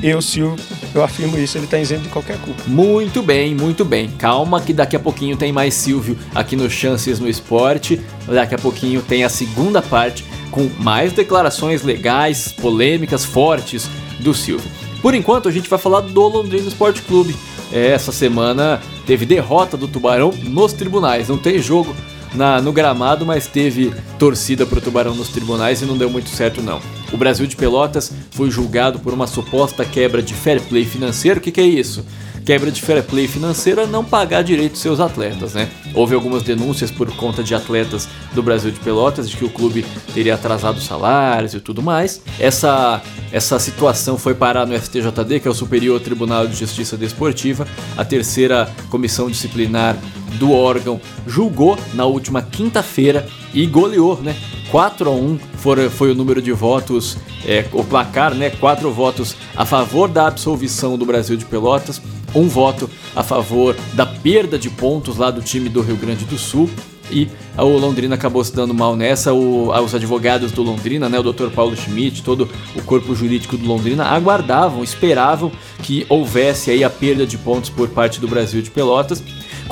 Eu, 0.03 0.21
Silvio, 0.21 0.57
eu 0.95 1.03
afirmo 1.03 1.39
isso, 1.39 1.57
ele 1.57 1.65
está 1.65 1.79
isento 1.79 2.03
de 2.03 2.09
qualquer 2.09 2.37
culpa. 2.39 2.63
Muito 2.67 3.23
bem, 3.23 3.55
muito 3.55 3.85
bem. 3.85 4.11
Calma 4.19 4.61
que 4.61 4.73
daqui 4.73 4.97
a 4.97 5.01
pouquinho 5.01 5.37
tem 5.37 5.53
mais 5.53 5.75
Silvio 5.75 6.19
aqui 6.35 6.57
no 6.57 6.69
Chances 6.69 7.21
no 7.21 7.29
Esporte. 7.29 8.01
Daqui 8.27 8.55
a 8.55 8.59
pouquinho 8.59 9.01
tem 9.01 9.25
a 9.25 9.29
segunda 9.29 9.81
parte 9.81 10.25
com 10.51 10.69
mais 10.79 11.13
declarações 11.13 11.83
legais, 11.83 12.53
polêmicas, 12.53 13.25
fortes 13.25 13.89
do 14.19 14.35
Silvio. 14.35 14.69
Por 15.01 15.15
enquanto, 15.15 15.49
a 15.49 15.53
gente 15.53 15.71
vai 15.71 15.79
falar 15.79 16.01
do 16.01 16.21
Londrina 16.29 16.69
Esporte 16.69 17.01
Clube. 17.03 17.35
Essa 17.73 18.13
semana 18.13 18.81
teve 19.07 19.25
derrota 19.25 19.77
do 19.77 19.89
Tubarão 19.89 20.33
nos 20.43 20.73
tribunais. 20.73 21.29
Não 21.29 21.39
tem 21.39 21.59
jogo 21.59 21.95
na, 22.35 22.61
no 22.61 22.73
gramado, 22.73 23.25
mas 23.25 23.47
teve 23.47 23.93
torcida 24.19 24.65
para 24.67 24.79
o 24.79 24.83
Tubarão 24.83 25.15
nos 25.15 25.29
tribunais 25.29 25.83
e 25.83 25.87
não 25.87 25.97
deu 25.97 26.11
muito 26.11 26.31
certo 26.31 26.63
não. 26.63 26.81
O 27.13 27.17
Brasil 27.17 27.47
de 27.47 27.57
Pelotas 27.57 28.13
foi 28.31 28.51
julgado 28.51 28.99
por 28.99 29.13
uma 29.13 29.27
suposta 29.27 29.85
quebra 29.85 30.23
de 30.23 30.35
fair 30.35 30.61
play 30.63 30.85
financeiro. 30.85 31.39
O 31.39 31.43
que, 31.43 31.53
que 31.53 31.61
é 31.61 31.67
isso? 31.67 32.05
Quebra 32.45 32.73
de 32.73 32.83
fair 32.83 33.03
play 33.05 33.29
financeiro 33.29 33.83
é 33.83 33.87
não 33.87 34.05
pagar 34.05 34.43
direito 34.43 34.77
seus 34.77 34.99
atletas, 34.99 35.55
né? 35.55 35.69
Houve 35.95 36.15
algumas 36.15 36.43
denúncias 36.43 36.91
por 36.91 37.09
conta 37.15 37.43
de 37.43 37.55
atletas 37.55 38.09
do 38.35 38.43
Brasil 38.43 38.73
de 38.73 38.81
Pelotas 38.81 39.31
de 39.31 39.37
que 39.37 39.45
o 39.45 39.51
clube 39.51 39.85
teria 40.13 40.35
atrasado 40.35 40.81
salários 40.81 41.55
e 41.55 41.61
tudo 41.61 41.81
mais. 41.81 42.21
Essa, 42.41 43.01
essa 43.31 43.61
situação 43.61 44.19
foi 44.19 44.35
parar 44.35 44.67
no 44.67 44.77
STJD, 44.77 45.39
que 45.39 45.47
é 45.47 45.51
o 45.51 45.55
Superior 45.55 46.01
Tribunal 46.01 46.49
de 46.49 46.57
Justiça 46.57 46.97
Desportiva. 46.97 47.67
A 47.97 48.05
terceira 48.05 48.69
comissão 48.91 49.31
disciplinar 49.31 49.97
do 50.39 50.53
órgão 50.53 51.01
julgou 51.27 51.79
na 51.95 52.05
última 52.05 52.43
quinta-feira 52.43 53.27
e 53.55 53.67
goleou, 53.67 54.21
né? 54.21 54.37
4 54.71 55.11
a 55.11 55.13
1 55.13 55.39
foi, 55.57 55.91
foi 55.91 56.13
o 56.13 56.15
número 56.15 56.41
de 56.41 56.51
votos, 56.53 57.19
é, 57.45 57.67
o 57.73 57.85
placar, 57.85 58.35
né? 58.35 58.51
4 58.51 58.91
votos 58.91 59.37
a 59.55 59.67
favor 59.67 60.09
da 60.09 60.27
absolvição 60.27 60.97
do 60.97 61.05
Brasil 61.05 61.37
de 61.37 61.45
Pelotas, 61.45 62.01
um 62.35 62.49
voto 62.49 62.89
a 63.15 63.23
favor 63.23 63.77
da 63.93 64.07
perda 64.07 64.59
de 64.59 64.71
pontos 64.71 65.19
lá 65.19 65.31
do 65.31 65.43
time 65.43 65.69
do 65.69 65.83
Rio 65.83 65.97
Grande 65.97 66.25
do 66.25 66.39
Sul. 66.39 66.71
E 67.11 67.29
o 67.59 67.77
Londrina 67.77 68.15
acabou 68.15 68.43
se 68.43 68.55
dando 68.55 68.73
mal 68.73 68.97
nessa. 68.97 69.35
O, 69.35 69.71
os 69.71 69.95
advogados 69.95 70.51
do 70.51 70.63
Londrina, 70.63 71.11
né, 71.11 71.19
o 71.19 71.23
Dr. 71.23 71.49
Paulo 71.55 71.77
Schmidt, 71.77 72.23
todo 72.23 72.49
o 72.75 72.83
corpo 72.83 73.15
jurídico 73.15 73.59
do 73.59 73.67
Londrina, 73.67 74.05
aguardavam, 74.05 74.83
esperavam 74.83 75.53
que 75.83 76.07
houvesse 76.09 76.71
aí 76.71 76.83
a 76.83 76.89
perda 76.89 77.27
de 77.27 77.37
pontos 77.37 77.69
por 77.69 77.91
parte 77.91 78.19
do 78.19 78.27
Brasil 78.27 78.63
de 78.63 78.71
Pelotas. 78.71 79.23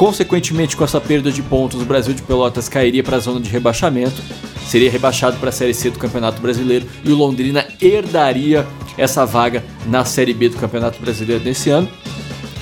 Consequentemente, 0.01 0.79
com 0.79 0.83
essa 0.83 0.99
perda 0.99 1.31
de 1.31 1.43
pontos, 1.43 1.83
o 1.83 1.85
Brasil 1.85 2.15
de 2.15 2.23
Pelotas 2.23 2.71
cairia 2.71 3.05
para 3.05 3.19
a 3.19 3.21
zona 3.21 3.39
de 3.39 3.51
rebaixamento 3.51 4.23
seria 4.67 4.91
rebaixado 4.91 5.37
para 5.37 5.51
a 5.51 5.53
Série 5.53 5.75
C 5.75 5.91
do 5.91 5.99
Campeonato 5.99 6.41
Brasileiro 6.41 6.87
e 7.05 7.13
o 7.13 7.15
Londrina 7.15 7.67
herdaria 7.79 8.67
essa 8.97 9.27
vaga 9.27 9.63
na 9.87 10.03
Série 10.07 10.33
B 10.33 10.49
do 10.49 10.57
Campeonato 10.57 10.99
Brasileiro 11.03 11.45
nesse 11.45 11.69
ano, 11.69 11.87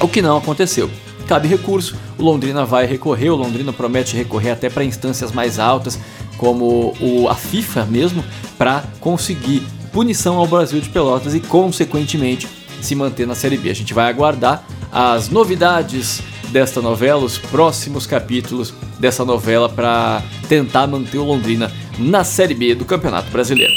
o 0.00 0.08
que 0.08 0.20
não 0.20 0.36
aconteceu. 0.36 0.90
Cabe 1.28 1.46
recurso, 1.46 1.94
o 2.18 2.24
Londrina 2.24 2.64
vai 2.64 2.86
recorrer, 2.86 3.30
o 3.30 3.36
Londrina 3.36 3.72
promete 3.72 4.16
recorrer 4.16 4.50
até 4.50 4.68
para 4.68 4.82
instâncias 4.82 5.30
mais 5.30 5.60
altas, 5.60 5.96
como 6.36 6.92
o, 7.00 7.28
a 7.28 7.36
FIFA 7.36 7.84
mesmo, 7.84 8.24
para 8.58 8.82
conseguir 8.98 9.62
punição 9.92 10.38
ao 10.38 10.46
Brasil 10.48 10.80
de 10.80 10.88
Pelotas 10.88 11.36
e, 11.36 11.40
consequentemente, 11.40 12.48
se 12.80 12.96
manter 12.96 13.28
na 13.28 13.36
Série 13.36 13.56
B. 13.56 13.70
A 13.70 13.74
gente 13.74 13.94
vai 13.94 14.10
aguardar 14.10 14.66
as 14.90 15.28
novidades 15.28 16.20
desta 16.50 16.80
novela, 16.80 17.24
os 17.24 17.38
próximos 17.38 18.06
capítulos 18.06 18.72
dessa 18.98 19.24
novela 19.24 19.68
para 19.68 20.22
tentar 20.48 20.86
manter 20.86 21.18
o 21.18 21.24
Londrina 21.24 21.70
na 21.98 22.24
Série 22.24 22.54
B 22.54 22.74
do 22.74 22.84
Campeonato 22.84 23.30
Brasileiro. 23.30 23.72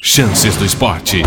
Chances 0.00 0.56
do 0.56 0.64
Esporte. 0.64 1.22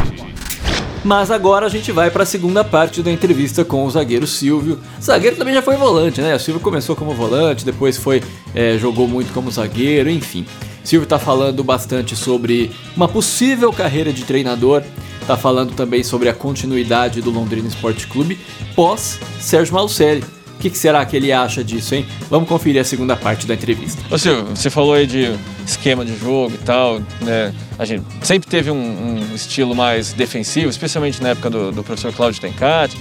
Mas 1.03 1.31
agora 1.31 1.65
a 1.65 1.69
gente 1.69 1.91
vai 1.91 2.11
para 2.11 2.23
a 2.23 2.25
segunda 2.25 2.63
parte 2.63 3.01
da 3.01 3.11
entrevista 3.11 3.63
com 3.63 3.85
o 3.85 3.89
zagueiro 3.89 4.27
Silvio. 4.27 4.79
Zagueiro 5.01 5.37
também 5.37 5.53
já 5.53 5.61
foi 5.61 5.77
volante, 5.77 6.21
né? 6.21 6.35
O 6.35 6.39
Silvio 6.39 6.61
começou 6.61 6.95
como 6.95 7.13
volante, 7.13 7.63
depois 7.63 7.97
foi 7.97 8.21
é, 8.53 8.77
jogou 8.77 9.07
muito 9.07 9.33
como 9.33 9.49
zagueiro, 9.49 10.09
enfim. 10.09 10.45
Silvio 10.83 11.05
está 11.05 11.17
falando 11.17 11.63
bastante 11.63 12.15
sobre 12.15 12.71
uma 12.95 13.07
possível 13.07 13.71
carreira 13.71 14.11
de 14.11 14.23
treinador. 14.23 14.83
Está 15.21 15.37
falando 15.37 15.73
também 15.73 16.03
sobre 16.03 16.27
a 16.27 16.33
continuidade 16.33 17.21
do 17.21 17.29
Londrina 17.29 17.67
Esporte 17.67 18.07
Clube 18.07 18.39
pós 18.75 19.19
Sérgio 19.39 19.75
Malucelli. 19.75 20.23
O 20.59 20.61
que, 20.61 20.69
que, 20.69 20.77
será 20.77 21.05
que 21.05 21.15
ele 21.15 21.31
acha 21.31 21.63
disso, 21.63 21.95
hein? 21.95 22.05
Vamos 22.29 22.49
conferir 22.49 22.81
a 22.81 22.83
segunda 22.83 23.15
parte 23.15 23.47
da 23.47 23.53
entrevista. 23.53 24.03
Ô 24.13 24.17
Silvio, 24.17 24.43
você 24.53 24.69
falou 24.69 24.93
aí 24.93 25.07
de 25.07 25.33
esquema 25.65 26.03
de 26.03 26.17
jogo 26.17 26.53
e 26.53 26.57
tal, 26.57 26.99
né? 27.21 27.53
A 27.77 27.85
gente 27.85 28.03
sempre 28.21 28.49
teve 28.49 28.69
um, 28.69 28.75
um 28.75 29.33
estilo 29.33 29.73
mais 29.73 30.11
defensivo, 30.11 30.69
especialmente 30.69 31.23
na 31.23 31.29
época 31.29 31.49
do, 31.49 31.71
do 31.71 31.81
professor 31.81 32.11
Cláudio 32.11 32.41
Tencati. 32.41 32.97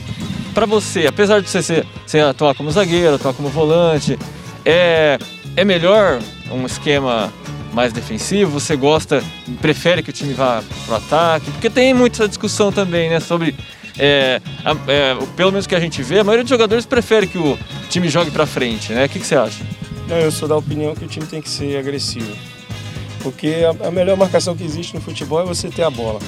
Para 0.55 0.67
você, 0.67 1.09
apesar 1.09 1.41
de 1.41 1.51
você, 1.51 1.61
ser, 1.61 1.87
você 2.07 2.21
atuar 2.21 2.55
como 2.55 2.71
zagueiro, 2.71 3.17
atuar 3.17 3.35
como 3.35 3.49
volante, 3.49 4.17
é, 4.65 5.19
é 5.57 5.65
melhor 5.65 6.21
um 6.53 6.65
esquema 6.65 7.33
mais 7.73 7.93
defensivo? 7.93 8.53
Você 8.53 8.77
gosta, 8.77 9.21
prefere 9.61 10.01
que 10.01 10.11
o 10.11 10.13
time 10.13 10.33
vá 10.33 10.63
pro 10.87 10.95
ataque? 10.95 11.51
Porque 11.51 11.69
tem 11.69 11.93
muita 11.93 12.29
discussão 12.29 12.71
também, 12.71 13.11
né, 13.11 13.19
sobre 13.19 13.53
é, 13.99 14.41
é, 14.87 15.17
pelo 15.37 15.51
menos 15.51 15.67
que 15.67 15.75
a 15.75 15.81
gente 15.81 16.03
vê, 16.03 16.21
a 16.21 16.25
maioria 16.25 16.45
dos 16.45 16.51
jogadores 16.51 16.87
prefere 16.87 17.27
que 17.27 17.39
o 17.39 17.59
time 17.91 18.09
jogue 18.09 18.31
para 18.31 18.47
frente, 18.47 18.93
né? 18.93 19.07
O 19.07 19.09
que, 19.09 19.19
que, 19.19 19.27
você 19.27 19.35
acha? 19.35 19.65
Eu 20.09 20.31
sou 20.31 20.49
da 20.49 20.57
opinião 20.57 20.95
que 20.95 21.05
o 21.05 21.09
time 21.09 21.27
tem 21.27 21.43
que 21.43 21.51
ser 21.51 21.77
agressivo. 21.77 22.31
Porque 23.23 23.57
a, 23.83 23.89
a 23.89 23.91
melhor 23.91 24.17
marcação 24.17 24.57
que 24.57 24.65
existe 24.65 24.95
no 24.95 25.01
futebol 25.01 25.41
é 25.41 25.45
você 25.45 25.69
ter 25.69 25.83
a 25.83 25.91
bola. 25.91 26.21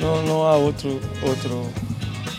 Não, 0.00 0.22
não 0.22 0.42
há 0.42 0.56
outro, 0.56 1.00
outro, 1.22 1.72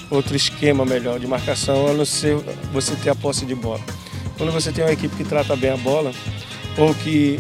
outro 0.10 0.36
esquema 0.36 0.84
melhor 0.84 1.20
de 1.20 1.28
marcação 1.28 1.88
a 1.88 1.94
não 1.94 2.06
ser 2.06 2.36
você 2.74 2.96
ter 2.96 3.12
a 3.12 3.16
posse 3.16 3.46
de 3.46 3.56
bola. 3.56 3.82
Quando 4.38 4.52
você 4.52 4.72
tem 4.72 4.84
uma 4.84 4.92
equipe 4.92 5.16
que 5.16 5.24
trata 5.24 5.56
bem 5.56 5.70
a 5.70 5.78
bola, 5.78 6.12
ou 6.78 6.94
que 6.94 7.40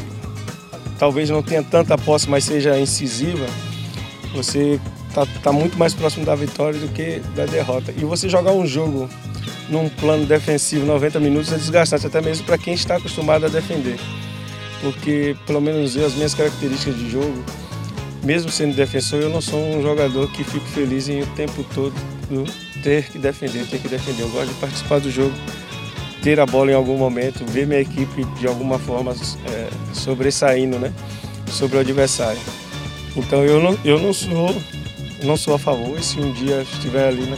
talvez 0.97 1.29
não 1.29 1.43
tenha 1.43 1.63
tanta 1.63 1.97
posse, 1.97 2.29
mas 2.29 2.45
seja 2.45 2.79
incisiva, 2.79 3.45
você 4.33 4.79
tá, 5.15 5.25
tá 5.41 5.51
muito 5.53 5.77
mais 5.77 5.93
próximo 5.93 6.25
da 6.25 6.35
vitória 6.35 6.77
do 6.77 6.89
que 6.89 7.21
da 7.33 7.45
derrota. 7.45 7.93
E 7.95 8.03
você 8.03 8.27
jogar 8.27 8.51
um 8.51 8.67
jogo 8.67 9.09
num 9.69 9.87
plano 9.87 10.25
defensivo 10.25 10.85
90 10.85 11.19
minutos 11.21 11.51
é 11.53 11.55
desgastante, 11.55 12.05
até 12.05 12.21
mesmo 12.21 12.45
para 12.45 12.57
quem 12.57 12.73
está 12.73 12.97
acostumado 12.97 13.45
a 13.45 13.49
defender. 13.49 13.97
Porque, 14.81 15.35
pelo 15.47 15.61
menos 15.61 15.95
eu, 15.95 16.05
as 16.05 16.13
minhas 16.13 16.33
características 16.33 16.97
de 16.97 17.09
jogo, 17.09 17.43
mesmo 18.21 18.51
sendo 18.51 18.75
defensor, 18.75 19.21
eu 19.21 19.29
não 19.29 19.39
sou 19.39 19.59
um 19.59 19.81
jogador 19.81 20.29
que 20.31 20.43
fico 20.43 20.65
feliz 20.67 21.07
em 21.07 21.21
o 21.21 21.27
tempo 21.27 21.65
todo 21.73 21.95
ter 22.83 23.05
que 23.05 23.17
defender, 23.17 23.65
ter 23.67 23.79
que 23.79 23.87
defender. 23.87 24.23
Eu 24.23 24.29
gosto 24.29 24.49
de 24.49 24.59
participar 24.59 24.99
do 24.99 25.09
jogo, 25.09 25.33
ter 26.21 26.39
a 26.39 26.45
bola 26.45 26.71
em 26.71 26.75
algum 26.75 26.97
momento, 26.97 27.45
ver 27.45 27.65
minha 27.65 27.79
equipe 27.79 28.25
de 28.37 28.47
alguma 28.47 28.77
forma 28.77 29.13
é, 29.47 29.69
sobressaindo 29.93 30.77
né, 30.77 30.93
sobre 31.47 31.77
o 31.77 31.79
adversário. 31.79 32.41
Então 33.15 33.43
eu 33.45 33.61
não, 33.61 33.79
eu 33.85 33.97
não 33.97 34.13
sou 34.13 34.53
não 35.25 35.37
sou 35.37 35.55
a 35.55 35.59
favor. 35.59 35.97
E 35.97 36.03
se 36.03 36.19
um 36.19 36.31
dia 36.31 36.61
estiver 36.61 37.07
ali 37.07 37.25
na, 37.25 37.37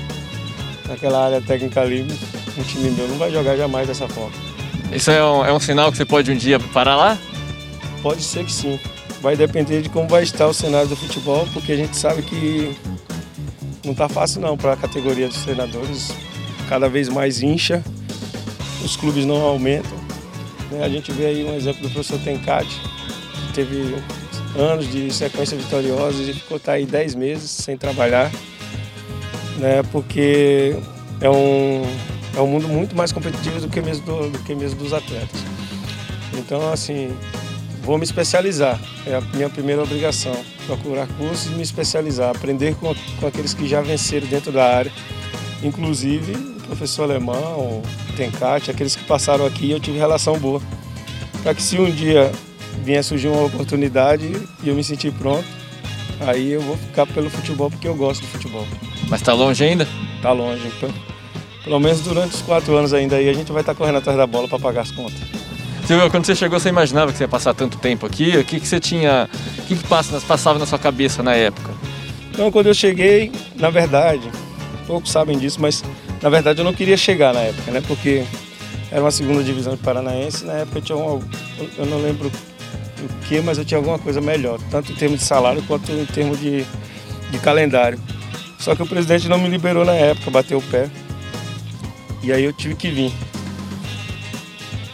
naquela 0.88 1.26
área 1.26 1.42
técnica 1.42 1.82
ali, 1.82 2.06
um 2.58 2.64
time 2.64 2.90
meu 2.92 3.08
não 3.08 3.18
vai 3.18 3.32
jogar 3.32 3.56
jamais 3.56 3.88
dessa 3.88 4.08
forma. 4.08 4.36
Isso 4.92 5.12
é 5.12 5.24
um, 5.24 5.46
é 5.46 5.54
um 5.54 5.60
sinal 5.60 5.92
que 5.92 5.98
você 5.98 6.06
pode 6.06 6.32
um 6.32 6.36
dia 6.36 6.60
parar 6.60 6.96
lá? 6.96 7.18
Pode 8.02 8.24
ser 8.24 8.46
que 8.46 8.52
sim. 8.52 8.80
Vai 9.22 9.36
depender 9.36 9.82
de 9.82 9.90
como 9.90 10.08
vai 10.08 10.24
estar 10.24 10.48
o 10.48 10.54
cenário 10.54 10.88
do 10.88 10.96
futebol, 10.96 11.48
porque 11.52 11.72
a 11.72 11.76
gente 11.76 11.98
sabe 11.98 12.22
que 12.22 12.76
não 13.84 13.92
está 13.92 14.08
fácil 14.08 14.42
não 14.42 14.56
para 14.56 14.74
a 14.74 14.78
categoria 14.78 15.28
dos 15.28 15.42
treinadores. 15.44 16.14
Cada 16.70 16.88
vez 16.88 17.10
mais 17.10 17.42
incha, 17.42 17.84
os 18.84 18.96
clubes 18.96 19.26
não 19.26 19.42
aumentam. 19.42 19.98
Né? 20.72 20.84
A 20.84 20.90
gente 20.90 21.12
vê 21.12 21.26
aí 21.26 21.44
um 21.44 21.56
exemplo 21.56 21.82
do 21.82 21.90
professor 21.90 22.20
Tencati, 22.20 22.82
que 23.48 23.54
teve 23.54 23.96
anos 24.56 24.90
de 24.92 25.12
sequência 25.14 25.58
vitoriosa 25.58 26.22
e 26.22 26.34
ficou 26.34 26.60
tá 26.60 26.74
aí 26.74 26.86
10 26.86 27.16
meses 27.16 27.50
sem 27.50 27.78
trabalhar, 27.78 28.32
né? 29.58 29.84
Porque 29.92 30.76
é 31.22 31.30
um, 31.30 31.84
é 32.36 32.42
um 32.42 32.48
mundo 32.48 32.68
muito 32.68 32.96
mais 32.96 33.12
competitivo 33.12 33.60
do 33.60 33.70
que 33.70 33.82
mesmo, 33.82 34.06
do, 34.06 34.30
do 34.30 34.40
que 34.40 34.54
mesmo 34.56 34.80
dos 34.80 34.94
atletas. 34.94 35.44
Então, 36.38 36.72
assim, 36.72 37.16
vou 37.82 37.98
me 37.98 38.04
especializar. 38.04 38.80
É 39.06 39.16
a 39.16 39.22
minha 39.22 39.50
primeira 39.50 39.82
obrigação. 39.82 40.36
Procurar 40.66 41.08
cursos 41.18 41.48
e 41.48 41.56
me 41.56 41.64
especializar, 41.64 42.36
aprender 42.36 42.76
com, 42.76 42.94
com 43.20 43.28
aqueles 43.28 43.54
que 43.54 43.68
já 43.68 43.82
venceram 43.82 44.28
dentro 44.28 44.52
da 44.52 44.66
área. 44.66 44.92
Inclusive 45.64 46.34
o 46.34 46.62
professor 46.68 47.04
alemão, 47.04 47.82
o 47.82 47.84
Tencate, 48.16 48.70
aqueles 48.70 48.96
que 48.96 49.04
passaram 49.06 49.46
aqui 49.46 49.72
eu 49.72 49.80
tive 49.80 49.98
relação 49.98 50.38
boa. 50.38 50.62
Para 51.42 51.56
que 51.56 51.62
se 51.62 51.80
um 51.80 51.90
dia 51.90 52.32
vinha 52.84 53.02
surgir 53.04 53.28
uma 53.28 53.44
oportunidade 53.44 54.32
e 54.64 54.70
eu 54.70 54.76
me 54.76 54.84
senti 54.84 55.12
pronto, 55.12 55.46
aí 56.22 56.52
eu 56.52 56.62
vou 56.62 56.78
ficar 56.78 57.06
pelo 57.06 57.30
futebol 57.30 57.70
porque 57.70 57.88
eu 57.88 57.96
gosto 57.96 58.22
do 58.22 58.28
futebol. 58.28 58.68
Mas 59.10 59.22
tá 59.22 59.34
longe 59.34 59.64
ainda? 59.64 59.88
Tá 60.22 60.32
longe. 60.32 60.68
Então, 60.78 60.94
pelo 61.64 61.80
menos 61.80 62.02
durante 62.02 62.36
os 62.36 62.42
quatro 62.42 62.76
anos 62.76 62.94
ainda 62.94 63.16
aí 63.16 63.30
a 63.30 63.34
gente 63.34 63.52
vai 63.52 63.62
estar 63.62 63.74
tá 63.74 63.78
correndo 63.78 63.98
atrás 63.98 64.18
da 64.18 64.28
bola 64.28 64.48
para 64.48 64.60
pagar 64.60 64.82
as 64.82 64.92
contas. 64.92 65.20
Silvio, 65.86 66.10
quando 66.12 66.26
você 66.26 66.36
chegou, 66.36 66.60
você 66.60 66.68
imaginava 66.70 67.12
que 67.12 67.18
você 67.18 67.24
ia 67.24 67.30
passar 67.30 67.54
tanto 67.54 67.78
tempo 67.78 68.06
aqui? 68.06 68.38
O 68.38 68.44
que, 68.44 68.60
que 68.60 68.68
você 68.68 68.80
tinha. 68.80 69.30
O 69.58 69.62
que, 69.64 69.76
que 69.76 69.88
passa, 69.88 70.20
passava 70.20 70.60
na 70.60 70.66
sua 70.66 70.78
cabeça 70.78 71.24
na 71.24 71.34
época? 71.34 71.72
Então, 72.30 72.52
quando 72.52 72.68
eu 72.68 72.74
cheguei, 72.74 73.32
na 73.56 73.70
verdade, 73.70 74.30
poucos 74.86 75.12
sabem 75.12 75.38
disso, 75.38 75.62
mas 75.62 75.84
na 76.22 76.30
verdade 76.30 76.60
eu 76.60 76.66
não 76.66 76.74
queria 76.74 76.98
chegar 76.98 77.34
na 77.34 77.42
época, 77.42 77.72
né? 77.72 77.82
Porque 77.86 78.24
era 78.92 79.02
uma 79.02 79.12
segunda 79.12 79.44
divisão 79.44 79.76
de 79.76 79.82
Paranaense, 79.82 80.46
na 80.46 80.54
época 80.54 80.80
eu 80.80 80.82
tinha 80.82 80.98
um, 80.98 81.22
eu 81.78 81.86
não 81.86 82.02
lembro 82.02 82.32
o 83.04 83.26
que, 83.26 83.42
mas 83.42 83.58
eu 83.58 83.66
tinha 83.66 83.78
alguma 83.78 84.00
coisa 84.00 84.20
melhor, 84.20 84.60
tanto 84.72 84.92
em 84.92 84.96
termos 84.96 85.20
de 85.20 85.26
salário 85.26 85.62
quanto 85.64 85.92
em 85.92 86.06
termos 86.06 86.40
de, 86.40 86.66
de 87.32 87.40
calendário. 87.40 88.00
Só 88.60 88.76
que 88.76 88.82
o 88.82 88.88
presidente 88.88 89.28
não 89.28 89.38
me 89.38 89.48
liberou 89.48 89.86
na 89.86 89.94
época, 89.94 90.32
bateu 90.32 90.58
o 90.58 90.62
pé. 90.62 90.90
E 92.24 92.32
aí 92.32 92.44
eu 92.44 92.52
tive 92.52 92.76
que 92.76 92.90
vir. 92.90 93.14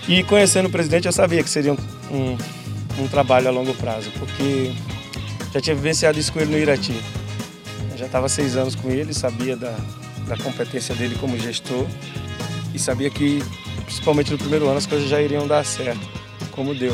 E 0.07 0.21
conhecendo 0.23 0.67
o 0.67 0.69
presidente, 0.69 1.05
eu 1.05 1.13
sabia 1.13 1.41
que 1.41 1.49
seria 1.49 1.71
um, 1.71 1.77
um, 2.11 2.37
um 3.03 3.07
trabalho 3.07 3.47
a 3.47 3.51
longo 3.51 3.73
prazo, 3.75 4.11
porque 4.19 4.73
já 5.53 5.61
tinha 5.61 5.75
vivenciado 5.75 6.19
isso 6.19 6.31
com 6.33 6.39
ele 6.39 6.51
no 6.51 6.57
Irati. 6.57 6.93
Eu 7.91 7.97
já 7.97 8.05
estava 8.05 8.27
seis 8.27 8.57
anos 8.57 8.75
com 8.75 8.89
ele, 8.89 9.13
sabia 9.13 9.55
da, 9.55 9.75
da 10.27 10.35
competência 10.37 10.93
dele 10.93 11.15
como 11.19 11.37
gestor 11.37 11.87
e 12.73 12.79
sabia 12.79 13.09
que, 13.09 13.41
principalmente 13.85 14.31
no 14.31 14.37
primeiro 14.37 14.67
ano, 14.67 14.77
as 14.77 14.85
coisas 14.85 15.07
já 15.07 15.21
iriam 15.21 15.47
dar 15.47 15.63
certo, 15.63 16.01
como 16.51 16.75
deu. 16.75 16.93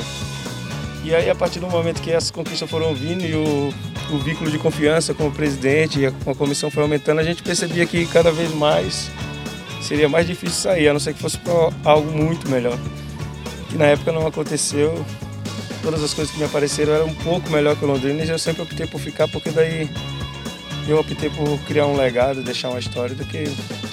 E 1.03 1.15
aí, 1.15 1.29
a 1.29 1.35
partir 1.35 1.59
do 1.59 1.67
momento 1.67 2.01
que 2.01 2.11
essas 2.11 2.29
conquistas 2.29 2.69
foram 2.69 2.93
vindo 2.93 3.23
e 3.23 3.33
o, 3.33 3.73
o 4.13 4.17
vínculo 4.17 4.51
de 4.51 4.57
confiança 4.57 5.13
com 5.13 5.27
o 5.27 5.31
presidente 5.31 5.99
e 5.99 6.05
a, 6.05 6.11
com 6.11 6.31
a 6.31 6.35
comissão 6.35 6.69
foi 6.69 6.83
aumentando, 6.83 7.19
a 7.19 7.23
gente 7.23 7.41
percebia 7.41 7.85
que 7.85 8.05
cada 8.07 8.31
vez 8.31 8.53
mais 8.53 9.09
seria 9.81 10.09
mais 10.09 10.27
difícil 10.27 10.61
sair, 10.61 10.89
a 10.89 10.93
não 10.93 10.99
ser 10.99 11.13
que 11.13 11.21
fosse 11.21 11.37
para 11.37 11.53
algo 11.83 12.11
muito 12.11 12.49
melhor. 12.49 12.77
Que 13.69 13.77
na 13.77 13.85
época 13.85 14.11
não 14.11 14.27
aconteceu. 14.27 15.05
Todas 15.81 16.03
as 16.03 16.13
coisas 16.13 16.33
que 16.33 16.39
me 16.39 16.45
apareceram 16.45 16.93
eram 16.93 17.05
um 17.05 17.15
pouco 17.15 17.49
melhor 17.49 17.75
que 17.75 17.85
o 17.85 17.87
Londrina 17.87 18.23
e 18.23 18.29
eu 18.29 18.37
sempre 18.37 18.61
optei 18.61 18.85
por 18.85 18.99
ficar, 18.99 19.27
porque 19.29 19.49
daí 19.49 19.89
eu 20.87 20.99
optei 20.99 21.29
por 21.29 21.57
criar 21.59 21.85
um 21.85 21.95
legado, 21.95 22.43
deixar 22.43 22.69
uma 22.69 22.79
história, 22.79 23.15
do 23.15 23.23
que 23.23 23.45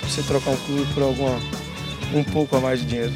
você 0.02 0.22
trocar 0.22 0.50
um 0.50 0.56
clube 0.56 0.92
por 0.92 1.02
alguma, 1.04 1.38
um 2.12 2.24
pouco 2.24 2.56
a 2.56 2.60
mais 2.60 2.80
de 2.80 2.86
dinheiro. 2.86 3.12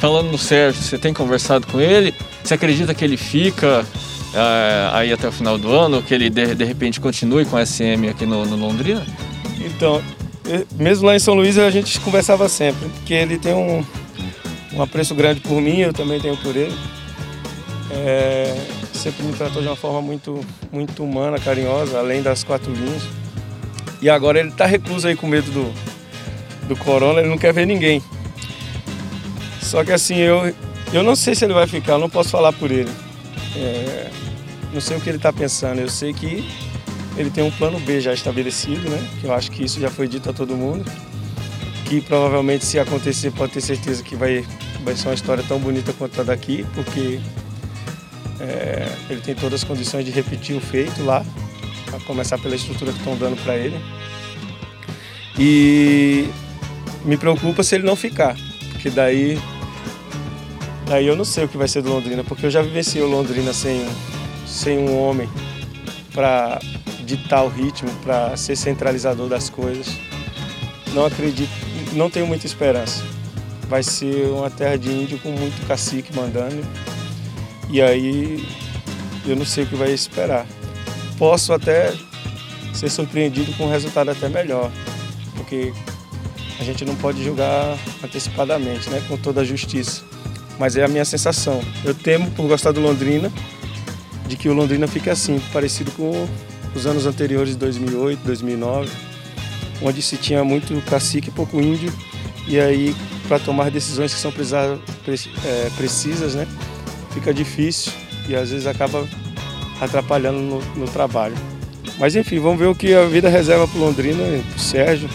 Falando 0.00 0.30
no 0.30 0.38
Sérgio, 0.38 0.82
você 0.82 0.98
tem 0.98 1.14
conversado 1.14 1.66
com 1.66 1.80
ele? 1.80 2.14
Você 2.48 2.54
acredita 2.54 2.94
que 2.94 3.04
ele 3.04 3.18
fica 3.18 3.84
é, 4.32 4.90
aí 4.94 5.12
até 5.12 5.28
o 5.28 5.32
final 5.32 5.58
do 5.58 5.70
ano, 5.70 6.02
que 6.02 6.14
ele 6.14 6.30
de, 6.30 6.54
de 6.54 6.64
repente 6.64 6.98
continue 6.98 7.44
com 7.44 7.58
a 7.58 7.66
SM 7.66 8.08
aqui 8.10 8.24
no, 8.24 8.46
no 8.46 8.56
Londrina? 8.56 9.06
Então, 9.60 10.02
mesmo 10.78 11.06
lá 11.06 11.14
em 11.14 11.18
São 11.18 11.34
Luís 11.34 11.58
a 11.58 11.68
gente 11.68 12.00
conversava 12.00 12.48
sempre, 12.48 12.88
porque 12.88 13.12
ele 13.12 13.36
tem 13.36 13.52
um, 13.52 13.84
um 14.72 14.80
apreço 14.80 15.14
grande 15.14 15.40
por 15.40 15.60
mim, 15.60 15.80
eu 15.80 15.92
também 15.92 16.18
tenho 16.20 16.38
por 16.38 16.56
ele. 16.56 16.74
É, 17.90 18.56
sempre 18.94 19.26
me 19.26 19.34
tratou 19.34 19.60
de 19.60 19.68
uma 19.68 19.76
forma 19.76 20.00
muito, 20.00 20.40
muito 20.72 21.04
humana, 21.04 21.38
carinhosa, 21.38 21.98
além 21.98 22.22
das 22.22 22.44
quatro 22.44 22.72
linhas. 22.72 23.02
E 24.00 24.08
agora 24.08 24.40
ele 24.40 24.48
está 24.48 24.64
recluso 24.64 25.06
aí 25.06 25.14
com 25.14 25.26
medo 25.26 25.50
do, 25.50 25.70
do 26.66 26.74
corona, 26.76 27.20
ele 27.20 27.28
não 27.28 27.36
quer 27.36 27.52
ver 27.52 27.66
ninguém. 27.66 28.02
Só 29.60 29.84
que 29.84 29.92
assim, 29.92 30.16
eu, 30.16 30.50
eu 30.92 31.02
não 31.02 31.14
sei 31.14 31.34
se 31.34 31.44
ele 31.44 31.54
vai 31.54 31.66
ficar, 31.66 31.98
não 31.98 32.08
posso 32.08 32.30
falar 32.30 32.52
por 32.52 32.70
ele. 32.70 32.90
É, 33.56 34.10
não 34.72 34.80
sei 34.80 34.96
o 34.96 35.00
que 35.00 35.08
ele 35.08 35.16
está 35.16 35.32
pensando, 35.32 35.80
eu 35.80 35.88
sei 35.88 36.12
que 36.12 36.48
ele 37.16 37.30
tem 37.30 37.42
um 37.42 37.50
plano 37.50 37.78
B 37.80 38.00
já 38.00 38.14
estabelecido, 38.14 38.88
né? 38.88 39.08
Que 39.20 39.26
eu 39.26 39.34
acho 39.34 39.50
que 39.50 39.64
isso 39.64 39.80
já 39.80 39.90
foi 39.90 40.06
dito 40.06 40.30
a 40.30 40.32
todo 40.32 40.56
mundo. 40.56 40.90
Que 41.84 42.00
provavelmente 42.00 42.64
se 42.64 42.78
acontecer 42.78 43.32
pode 43.32 43.52
ter 43.52 43.60
certeza 43.60 44.02
que 44.02 44.14
vai, 44.14 44.44
vai 44.84 44.94
ser 44.94 45.08
uma 45.08 45.14
história 45.14 45.42
tão 45.46 45.58
bonita 45.58 45.92
quanto 45.92 46.20
a 46.20 46.24
daqui, 46.24 46.64
porque 46.74 47.18
é, 48.40 48.88
ele 49.10 49.20
tem 49.20 49.34
todas 49.34 49.62
as 49.62 49.64
condições 49.64 50.04
de 50.04 50.10
repetir 50.10 50.56
o 50.56 50.60
feito 50.60 51.02
lá, 51.02 51.24
a 51.92 52.00
começar 52.04 52.38
pela 52.38 52.54
estrutura 52.54 52.92
que 52.92 52.98
estão 52.98 53.16
dando 53.16 53.36
para 53.42 53.56
ele. 53.56 53.78
E 55.38 56.28
me 57.04 57.16
preocupa 57.16 57.62
se 57.62 57.74
ele 57.74 57.84
não 57.84 57.96
ficar, 57.96 58.36
porque 58.72 58.90
daí, 58.90 59.38
daí 60.88 61.06
eu 61.06 61.14
não 61.14 61.24
sei 61.24 61.44
o 61.44 61.48
que 61.48 61.56
vai 61.56 61.68
ser 61.68 61.82
do 61.82 61.90
Londrina, 61.90 62.24
porque 62.24 62.46
eu 62.46 62.50
já 62.50 62.62
vivenciei 62.62 63.02
o 63.04 63.08
Londrina 63.08 63.52
sem, 63.52 63.86
sem 64.46 64.78
um 64.78 64.98
homem 64.98 65.28
para 66.12 66.58
ditar 67.04 67.44
o 67.44 67.48
ritmo, 67.48 67.90
para 68.02 68.36
ser 68.36 68.56
centralizador 68.56 69.28
das 69.28 69.48
coisas. 69.48 69.88
Não 70.94 71.04
acredito, 71.04 71.50
não 71.92 72.10
tenho 72.10 72.26
muita 72.26 72.46
esperança. 72.46 73.04
Vai 73.68 73.82
ser 73.82 74.26
uma 74.30 74.50
terra 74.50 74.76
de 74.76 74.90
índio 74.90 75.18
com 75.18 75.30
muito 75.30 75.66
cacique 75.66 76.14
mandando 76.16 76.64
e 77.70 77.82
aí 77.82 78.42
eu 79.26 79.36
não 79.36 79.44
sei 79.44 79.64
o 79.64 79.66
que 79.66 79.76
vai 79.76 79.92
esperar. 79.92 80.46
Posso 81.18 81.52
até 81.52 81.92
ser 82.72 82.88
surpreendido 82.88 83.52
com 83.54 83.66
um 83.66 83.70
resultado 83.70 84.10
até 84.10 84.28
melhor, 84.28 84.70
porque 85.36 85.72
a 86.58 86.64
gente 86.64 86.84
não 86.84 86.94
pode 86.96 87.22
julgar 87.22 87.76
antecipadamente, 88.02 88.88
né, 88.88 89.02
com 89.06 89.16
toda 89.16 89.42
a 89.42 89.44
justiça. 89.44 90.02
Mas 90.58 90.76
é 90.76 90.84
a 90.84 90.88
minha 90.88 91.04
sensação. 91.04 91.60
Eu 91.84 91.94
temo, 91.94 92.30
por 92.32 92.46
gostar 92.46 92.72
do 92.72 92.80
Londrina, 92.80 93.30
de 94.26 94.36
que 94.36 94.48
o 94.48 94.52
Londrina 94.52 94.86
fique 94.86 95.08
assim, 95.08 95.40
parecido 95.52 95.90
com 95.92 96.28
os 96.74 96.86
anos 96.86 97.06
anteriores, 97.06 97.56
2008, 97.56 98.20
2009, 98.24 98.90
onde 99.82 100.02
se 100.02 100.16
tinha 100.16 100.44
muito 100.44 100.80
cacique 100.88 101.28
e 101.28 101.32
pouco 101.32 101.60
índio, 101.60 101.92
e 102.46 102.58
aí 102.58 102.94
para 103.26 103.38
tomar 103.38 103.70
decisões 103.70 104.12
que 104.14 104.20
são 104.20 104.32
é, 105.44 105.70
precisas, 105.76 106.34
né, 106.34 106.46
fica 107.12 107.32
difícil 107.32 107.92
e 108.26 108.34
às 108.34 108.50
vezes 108.50 108.66
acaba 108.66 109.06
atrapalhando 109.80 110.38
no, 110.38 110.60
no 110.74 110.86
trabalho. 110.86 111.36
Mas 111.98 112.14
enfim, 112.14 112.38
vamos 112.38 112.58
ver 112.58 112.66
o 112.66 112.74
que 112.74 112.94
a 112.94 113.04
vida 113.06 113.28
reserva 113.28 113.66
para 113.66 113.80
Londrina 113.80 114.22
e 114.22 114.42
para 114.42 114.56
o 114.56 114.60
Sérgio. 114.60 115.08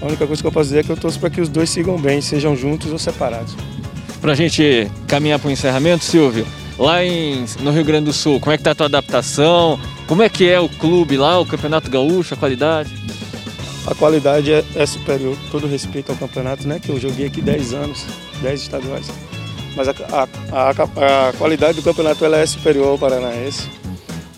A 0.00 0.06
única 0.06 0.26
coisa 0.26 0.42
que 0.42 0.46
eu 0.46 0.52
posso 0.52 0.68
dizer 0.68 0.80
é 0.80 0.82
que 0.82 0.90
eu 0.90 0.96
torço 0.96 1.18
para 1.18 1.30
que 1.30 1.40
os 1.40 1.48
dois 1.48 1.70
sigam 1.70 1.98
bem, 1.98 2.20
sejam 2.20 2.56
juntos 2.56 2.92
ou 2.92 2.98
separados. 2.98 3.56
Para 4.20 4.32
a 4.32 4.34
gente 4.34 4.90
caminhar 5.06 5.38
para 5.38 5.48
o 5.48 5.50
encerramento, 5.50 6.04
Silvio, 6.04 6.46
lá 6.78 7.04
em, 7.04 7.44
no 7.60 7.70
Rio 7.70 7.84
Grande 7.84 8.06
do 8.06 8.12
Sul, 8.12 8.38
como 8.38 8.52
é 8.52 8.56
que 8.56 8.60
está 8.60 8.72
a 8.72 8.74
tua 8.74 8.86
adaptação? 8.86 9.78
Como 10.06 10.22
é 10.22 10.28
que 10.28 10.48
é 10.48 10.60
o 10.60 10.68
clube 10.68 11.16
lá, 11.16 11.38
o 11.38 11.46
Campeonato 11.46 11.90
Gaúcho, 11.90 12.34
a 12.34 12.36
qualidade? 12.36 12.90
A 13.86 13.94
qualidade 13.94 14.52
é, 14.52 14.64
é 14.74 14.86
superior, 14.86 15.36
todo 15.50 15.66
respeito 15.66 16.12
ao 16.12 16.18
campeonato, 16.18 16.68
né? 16.68 16.78
Que 16.78 16.90
eu 16.90 17.00
joguei 17.00 17.26
aqui 17.26 17.40
10 17.40 17.72
anos, 17.72 18.04
10 18.42 18.60
estaduais 18.60 19.06
mas 19.76 19.88
a, 19.88 19.94
a, 20.12 20.28
a, 20.52 21.28
a 21.28 21.32
qualidade 21.34 21.76
do 21.76 21.82
campeonato 21.82 22.24
ela 22.24 22.38
é 22.38 22.46
superior 22.46 22.88
ao 22.88 22.98
paranaense. 22.98 23.68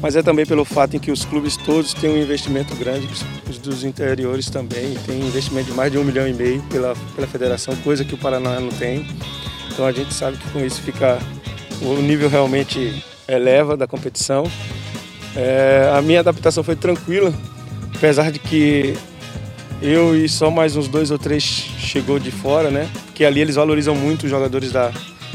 Mas 0.00 0.16
é 0.16 0.22
também 0.22 0.44
pelo 0.44 0.64
fato 0.64 0.96
em 0.96 0.98
que 0.98 1.12
os 1.12 1.24
clubes 1.24 1.56
todos 1.56 1.94
têm 1.94 2.10
um 2.10 2.20
investimento 2.20 2.74
grande, 2.74 3.08
os 3.48 3.58
dos 3.58 3.84
interiores 3.84 4.50
também, 4.50 4.94
tem 5.06 5.20
investimento 5.20 5.70
de 5.70 5.76
mais 5.76 5.92
de 5.92 5.98
um 5.98 6.02
milhão 6.02 6.26
e 6.26 6.34
meio 6.34 6.60
pela, 6.64 6.94
pela 7.14 7.26
federação, 7.26 7.74
coisa 7.76 8.04
que 8.04 8.12
o 8.12 8.18
Paraná 8.18 8.58
não 8.58 8.70
tem. 8.70 9.06
Então 9.72 9.86
a 9.86 9.92
gente 9.92 10.12
sabe 10.12 10.36
que 10.36 10.50
com 10.50 10.64
isso 10.64 10.80
fica 10.82 11.18
o 11.80 11.96
nível 11.96 12.28
realmente 12.28 13.02
eleva 13.26 13.76
da 13.76 13.86
competição. 13.86 14.44
É, 15.34 15.90
a 15.94 16.02
minha 16.02 16.20
adaptação 16.20 16.62
foi 16.62 16.76
tranquila, 16.76 17.32
apesar 17.94 18.30
de 18.30 18.38
que 18.38 18.94
eu 19.80 20.14
e 20.16 20.28
só 20.28 20.50
mais 20.50 20.76
uns 20.76 20.88
dois 20.88 21.10
ou 21.10 21.18
três 21.18 21.42
chegou 21.42 22.18
de 22.18 22.30
fora, 22.30 22.70
né? 22.70 22.88
Porque 23.06 23.24
ali 23.24 23.40
eles 23.40 23.56
valorizam 23.56 23.94
muito 23.94 24.24
os 24.24 24.30
jogadores 24.30 24.70
da, 24.70 24.92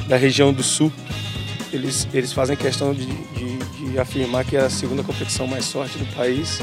da 0.08 0.15
região 0.15 0.54
do 0.54 0.63
sul, 0.63 0.91
eles, 1.73 2.08
eles 2.13 2.32
fazem 2.32 2.56
questão 2.56 2.93
de, 2.93 3.06
de, 3.06 3.91
de, 3.91 4.00
afirmar 4.00 4.45
que 4.45 4.56
é 4.56 4.62
a 4.62 4.69
segunda 4.69 5.04
competição 5.04 5.47
mais 5.47 5.69
forte 5.71 5.97
do 5.97 6.06
país. 6.15 6.60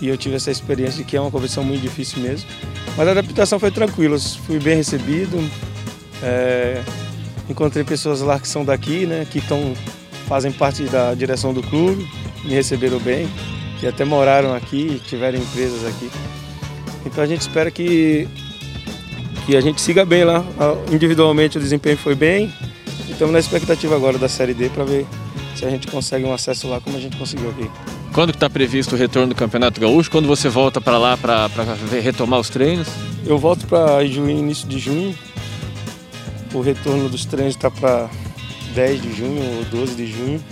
E 0.00 0.08
eu 0.08 0.16
tive 0.16 0.34
essa 0.34 0.50
experiência 0.50 0.98
de 0.98 1.04
que 1.04 1.16
é 1.16 1.20
uma 1.20 1.30
competição 1.30 1.62
muito 1.62 1.80
difícil 1.80 2.20
mesmo. 2.20 2.48
Mas 2.96 3.06
a 3.06 3.12
adaptação 3.12 3.58
foi 3.58 3.70
tranquila, 3.70 4.18
fui 4.18 4.58
bem 4.58 4.76
recebido. 4.76 5.38
É, 6.24 6.82
encontrei 7.50 7.84
pessoas 7.84 8.22
lá 8.22 8.40
que 8.40 8.48
são 8.48 8.64
daqui, 8.64 9.04
né, 9.04 9.26
que 9.30 9.38
estão 9.38 9.74
fazem 10.26 10.50
parte 10.50 10.84
da 10.84 11.12
direção 11.12 11.52
do 11.52 11.62
clube, 11.62 12.08
me 12.44 12.54
receberam 12.54 12.98
bem, 12.98 13.28
que 13.78 13.86
até 13.86 14.06
moraram 14.06 14.54
aqui, 14.54 15.02
tiveram 15.06 15.38
empresas 15.38 15.84
aqui. 15.84 16.10
Então 17.04 17.22
a 17.22 17.26
gente 17.26 17.42
espera 17.42 17.70
que 17.70 18.26
que 19.44 19.54
a 19.54 19.60
gente 19.60 19.80
siga 19.80 20.06
bem 20.06 20.24
lá. 20.24 20.42
Individualmente 20.90 21.58
o 21.58 21.60
desempenho 21.60 21.98
foi 21.98 22.14
bem. 22.14 22.50
Estamos 23.10 23.32
na 23.32 23.38
expectativa 23.38 23.94
agora 23.94 24.16
da 24.16 24.28
Série 24.28 24.54
D 24.54 24.70
para 24.70 24.84
ver 24.84 25.06
se 25.54 25.66
a 25.66 25.70
gente 25.70 25.86
consegue 25.86 26.24
um 26.24 26.32
acesso 26.32 26.66
lá 26.66 26.80
como 26.80 26.96
a 26.96 27.00
gente 27.00 27.18
conseguiu 27.18 27.50
aqui. 27.50 27.70
Quando 28.14 28.30
que 28.30 28.36
está 28.36 28.48
previsto 28.48 28.94
o 28.94 28.98
retorno 28.98 29.28
do 29.28 29.34
Campeonato 29.34 29.78
Gaúcho? 29.78 30.10
Quando 30.10 30.26
você 30.26 30.48
volta 30.48 30.80
para 30.80 30.96
lá 30.96 31.16
para 31.16 31.48
retomar 32.02 32.40
os 32.40 32.48
treinos? 32.48 32.88
Eu 33.26 33.36
volto 33.36 33.66
para 33.66 34.02
início 34.02 34.66
de 34.66 34.78
junho. 34.78 35.14
O 36.54 36.60
retorno 36.60 37.08
dos 37.08 37.24
treinos 37.26 37.54
está 37.54 37.70
para 37.70 38.08
10 38.74 39.02
de 39.02 39.12
junho 39.14 39.58
ou 39.58 39.64
12 39.64 39.94
de 39.94 40.06
junho. 40.06 40.42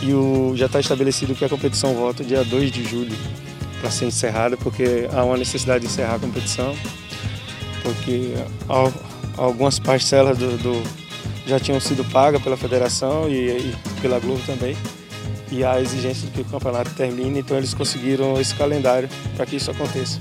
E 0.00 0.12
o, 0.12 0.54
já 0.56 0.66
está 0.66 0.80
estabelecido 0.80 1.34
que 1.34 1.44
a 1.44 1.48
competição 1.48 1.94
volta 1.94 2.24
dia 2.24 2.42
2 2.42 2.72
de 2.72 2.82
julho 2.82 3.16
para 3.80 3.90
ser 3.90 4.06
encerrada, 4.06 4.56
porque 4.56 5.08
há 5.12 5.22
uma 5.22 5.36
necessidade 5.36 5.80
de 5.80 5.86
encerrar 5.86 6.16
a 6.16 6.18
competição 6.18 6.74
porque 7.82 8.34
algumas 9.36 9.78
parcelas 9.78 10.38
do, 10.38 10.56
do, 10.58 10.82
já 11.46 11.58
tinham 11.58 11.80
sido 11.80 12.04
pagas 12.04 12.40
pela 12.40 12.56
federação 12.56 13.28
e, 13.28 13.34
e, 13.34 13.74
pela 14.00 14.18
Globo 14.18 14.40
também. 14.46 14.76
e 15.50 15.64
a 15.64 15.80
exigência 15.80 16.26
de 16.26 16.32
que 16.32 16.40
o 16.40 16.44
campeonato 16.44 16.90
termine, 16.90 17.40
então 17.40 17.56
eles 17.56 17.74
conseguiram 17.74 18.40
esse 18.40 18.54
calendário 18.54 19.08
para 19.36 19.44
que 19.44 19.56
isso 19.56 19.70
aconteça. 19.70 20.18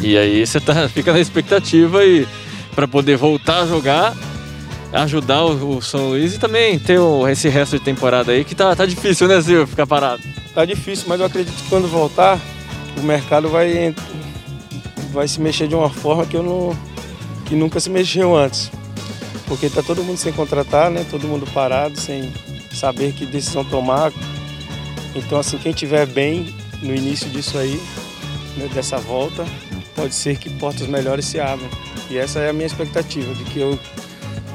E 0.00 0.16
aí 0.16 0.46
você 0.46 0.60
tá, 0.60 0.88
fica 0.88 1.12
na 1.12 1.20
expectativa 1.20 2.04
e 2.04 2.26
para 2.74 2.88
poder 2.88 3.16
voltar 3.16 3.62
a 3.62 3.66
jogar, 3.66 4.16
ajudar 4.94 5.44
o, 5.44 5.76
o, 5.76 5.82
São 5.82 6.10
Luís 6.10 6.34
e 6.34 6.38
também 6.38 6.78
ter 6.78 6.98
o, 6.98 7.28
esse 7.28 7.48
resto 7.48 7.78
de 7.78 7.84
temporada 7.84 8.32
aí 8.32 8.44
que 8.44 8.54
tá, 8.54 8.74
tá 8.74 8.86
difícil, 8.86 9.26
né, 9.26 9.40
Silvio, 9.42 9.66
ficar 9.66 9.86
parado. 9.86 10.22
Tá 10.54 10.64
difícil, 10.64 11.06
mas 11.08 11.18
eu 11.18 11.26
acredito 11.26 11.54
que 11.54 11.68
quando 11.68 11.88
voltar, 11.88 12.38
o 12.96 13.02
mercado 13.02 13.48
vai, 13.48 13.94
vai 15.12 15.26
se 15.26 15.40
mexer 15.40 15.66
de 15.66 15.74
uma 15.74 15.90
forma 15.90 16.24
que, 16.24 16.36
eu 16.36 16.42
não, 16.42 16.76
que 17.44 17.56
nunca 17.56 17.80
se 17.80 17.90
mexeu 17.90 18.36
antes. 18.36 18.70
Porque 19.46 19.68
tá 19.68 19.82
todo 19.82 20.02
mundo 20.02 20.16
sem 20.16 20.32
contratar, 20.32 20.90
né? 20.90 21.04
Todo 21.10 21.28
mundo 21.28 21.46
parado, 21.52 21.98
sem 21.98 22.32
saber 22.72 23.12
que 23.12 23.26
decisão 23.26 23.64
tomar. 23.64 24.12
Então, 25.14 25.38
assim, 25.38 25.58
quem 25.58 25.72
tiver 25.72 26.06
bem 26.06 26.54
no 26.82 26.94
início 26.94 27.28
disso 27.28 27.58
aí, 27.58 27.80
né, 28.56 28.68
dessa 28.72 28.96
volta, 28.96 29.44
pode 29.94 30.14
ser 30.14 30.38
que 30.38 30.48
portas 30.50 30.86
melhores 30.86 31.24
se 31.24 31.38
abram. 31.38 31.68
E 32.08 32.16
essa 32.16 32.38
é 32.38 32.50
a 32.50 32.52
minha 32.52 32.66
expectativa, 32.66 33.34
de 33.34 33.44
que 33.44 33.60
eu 33.60 33.78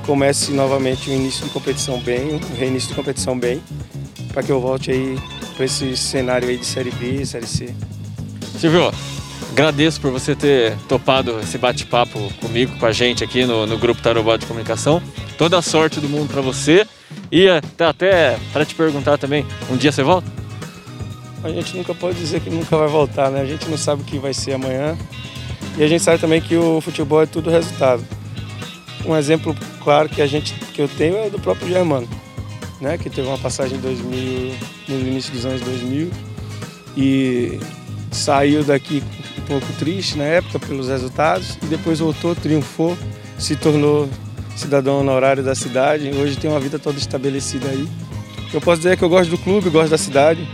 comece 0.09 0.51
novamente 0.51 1.07
o 1.07 1.13
início 1.13 1.45
de 1.45 1.51
competição 1.51 1.99
bem, 1.99 2.41
o 2.51 2.55
reinício 2.55 2.89
de 2.89 2.95
competição 2.95 3.37
bem, 3.37 3.61
para 4.33 4.41
que 4.41 4.51
eu 4.51 4.59
volte 4.59 4.89
aí 4.89 5.19
para 5.55 5.65
esse 5.65 5.95
cenário 5.95 6.49
aí 6.49 6.57
de 6.57 6.65
Série 6.65 6.89
B, 6.89 7.23
Série 7.23 7.45
C. 7.45 7.75
Silvio, 8.57 8.91
agradeço 9.51 10.01
por 10.01 10.09
você 10.11 10.35
ter 10.35 10.75
topado 10.87 11.39
esse 11.41 11.59
bate-papo 11.59 12.19
comigo, 12.41 12.75
com 12.79 12.87
a 12.87 12.91
gente 12.91 13.23
aqui 13.23 13.45
no, 13.45 13.67
no 13.67 13.77
Grupo 13.77 14.01
Tarobá 14.01 14.35
de 14.35 14.47
Comunicação. 14.47 14.99
Toda 15.37 15.59
a 15.59 15.61
sorte 15.61 15.99
do 15.99 16.09
mundo 16.09 16.27
para 16.27 16.41
você. 16.41 16.87
E 17.31 17.47
até, 17.47 17.85
até 17.85 18.39
para 18.51 18.65
te 18.65 18.73
perguntar 18.73 19.19
também, 19.19 19.45
um 19.69 19.77
dia 19.77 19.91
você 19.91 20.01
volta? 20.01 20.27
A 21.43 21.49
gente 21.49 21.77
nunca 21.77 21.93
pode 21.93 22.17
dizer 22.17 22.41
que 22.41 22.49
nunca 22.49 22.75
vai 22.75 22.87
voltar, 22.87 23.29
né? 23.29 23.41
A 23.41 23.45
gente 23.45 23.69
não 23.69 23.77
sabe 23.77 24.01
o 24.01 24.05
que 24.05 24.17
vai 24.17 24.33
ser 24.33 24.53
amanhã. 24.53 24.97
E 25.77 25.83
a 25.83 25.87
gente 25.87 26.01
sabe 26.01 26.17
também 26.17 26.41
que 26.41 26.55
o 26.57 26.81
futebol 26.81 27.21
é 27.21 27.27
tudo 27.27 27.51
resultado. 27.51 28.03
Um 29.05 29.15
exemplo 29.15 29.55
claro 29.89 30.07
que 30.07 30.21
a 30.21 30.27
gente 30.27 30.53
que 30.53 30.79
eu 30.79 30.87
tenho 30.87 31.17
é 31.17 31.31
do 31.31 31.39
próprio 31.39 31.67
Germano, 31.67 32.07
né, 32.79 32.95
que 32.95 33.09
teve 33.09 33.27
uma 33.27 33.39
passagem 33.39 33.75
em 33.75 33.81
2000, 33.81 34.53
no 34.87 34.99
início 34.99 35.33
dos 35.33 35.47
anos 35.47 35.61
2000 35.61 36.11
e 36.95 37.59
saiu 38.11 38.63
daqui 38.63 39.01
um 39.39 39.41
pouco 39.47 39.65
triste 39.79 40.15
na 40.15 40.25
época 40.25 40.59
pelos 40.59 40.89
resultados 40.89 41.57
e 41.63 41.65
depois 41.65 41.97
voltou, 41.97 42.35
triunfou, 42.35 42.95
se 43.39 43.55
tornou 43.55 44.07
cidadão 44.55 44.99
honorário 44.99 45.41
da 45.41 45.55
cidade, 45.55 46.07
hoje 46.11 46.37
tem 46.37 46.51
uma 46.51 46.59
vida 46.59 46.77
toda 46.77 46.99
estabelecida 46.99 47.67
aí. 47.69 47.87
Eu 48.53 48.61
posso 48.61 48.83
dizer 48.83 48.95
que 48.95 49.03
eu 49.03 49.09
gosto 49.09 49.31
do 49.31 49.39
clube, 49.39 49.71
gosto 49.71 49.89
da 49.89 49.97
cidade 49.97 50.47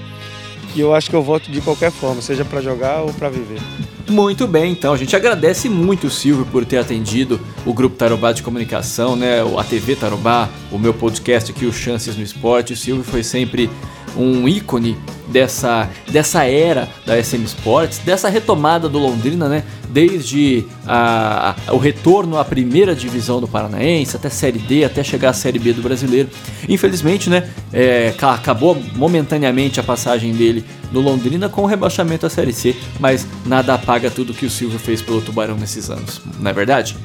e 0.76 0.82
eu 0.82 0.94
acho 0.94 1.10
que 1.10 1.16
eu 1.16 1.24
voto 1.24 1.50
de 1.50 1.62
qualquer 1.62 1.92
forma, 1.92 2.22
seja 2.22 2.44
para 2.44 2.62
jogar 2.62 3.02
ou 3.02 3.14
para 3.14 3.30
viver. 3.30 3.60
Muito 4.08 4.46
bem, 4.48 4.74
então 4.74 4.94
a 4.94 4.98
gente 4.98 5.16
agradece 5.16 5.68
muito 5.68 6.08
o 6.08 6.12
Silvio 6.12 6.46
por 6.52 6.64
ter 6.64 6.78
atendido 6.78 7.40
o 7.66 7.74
Grupo 7.74 7.96
Tarobá 7.96 8.32
de 8.34 8.44
Comunicação, 8.44 9.16
né? 9.16 9.38
A 9.58 9.64
TV 9.64 9.96
Tarobá, 9.96 10.48
o 10.72 10.78
meu 10.78 10.94
podcast 10.94 11.52
aqui, 11.52 11.66
o 11.66 11.74
Chances 11.74 12.16
no 12.16 12.22
Esporte. 12.22 12.74
O 12.74 12.78
Silvio 12.78 13.04
foi 13.04 13.24
sempre 13.24 13.70
um 14.16 14.48
ícone 14.48 14.96
dessa, 15.28 15.90
dessa 16.12 16.44
era 16.44 16.88
da 17.06 17.22
SM 17.22 17.44
Sports, 17.46 18.00
dessa 18.00 18.30
retomada 18.30 18.88
do 18.88 19.00
Londrina, 19.00 19.50
né? 19.50 19.64
Desde 19.96 20.66
a, 20.86 21.56
a, 21.68 21.74
o 21.74 21.78
retorno 21.78 22.38
à 22.38 22.44
primeira 22.44 22.94
divisão 22.94 23.40
do 23.40 23.48
Paranaense, 23.48 24.14
até 24.14 24.30
Série 24.30 24.60
D, 24.60 24.84
até 24.84 25.02
chegar 25.02 25.30
à 25.30 25.34
Série 25.34 25.58
B 25.58 25.72
do 25.72 25.82
Brasileiro. 25.82 26.28
Infelizmente, 26.68 27.30
né? 27.30 27.50
É, 27.72 28.14
acabou 28.20 28.76
momentaneamente 28.94 29.80
a 29.80 29.84
passagem 29.84 30.34
dele 30.34 30.66
no 30.92 31.00
Londrina 31.00 31.48
com 31.48 31.62
o 31.62 31.66
rebaixamento 31.66 32.26
à 32.26 32.30
Série 32.30 32.52
C, 32.52 32.76
mas 33.00 33.26
nada 33.46 33.74
apaga 33.74 34.12
tudo 34.12 34.34
que 34.34 34.46
o 34.46 34.50
Silvio 34.50 34.78
fez 34.78 35.02
pelo 35.02 35.22
Tubarão 35.22 35.56
nesses 35.56 35.90
anos, 35.90 36.20
não 36.42 36.52
é 36.52 36.54
verdade? 36.54 36.98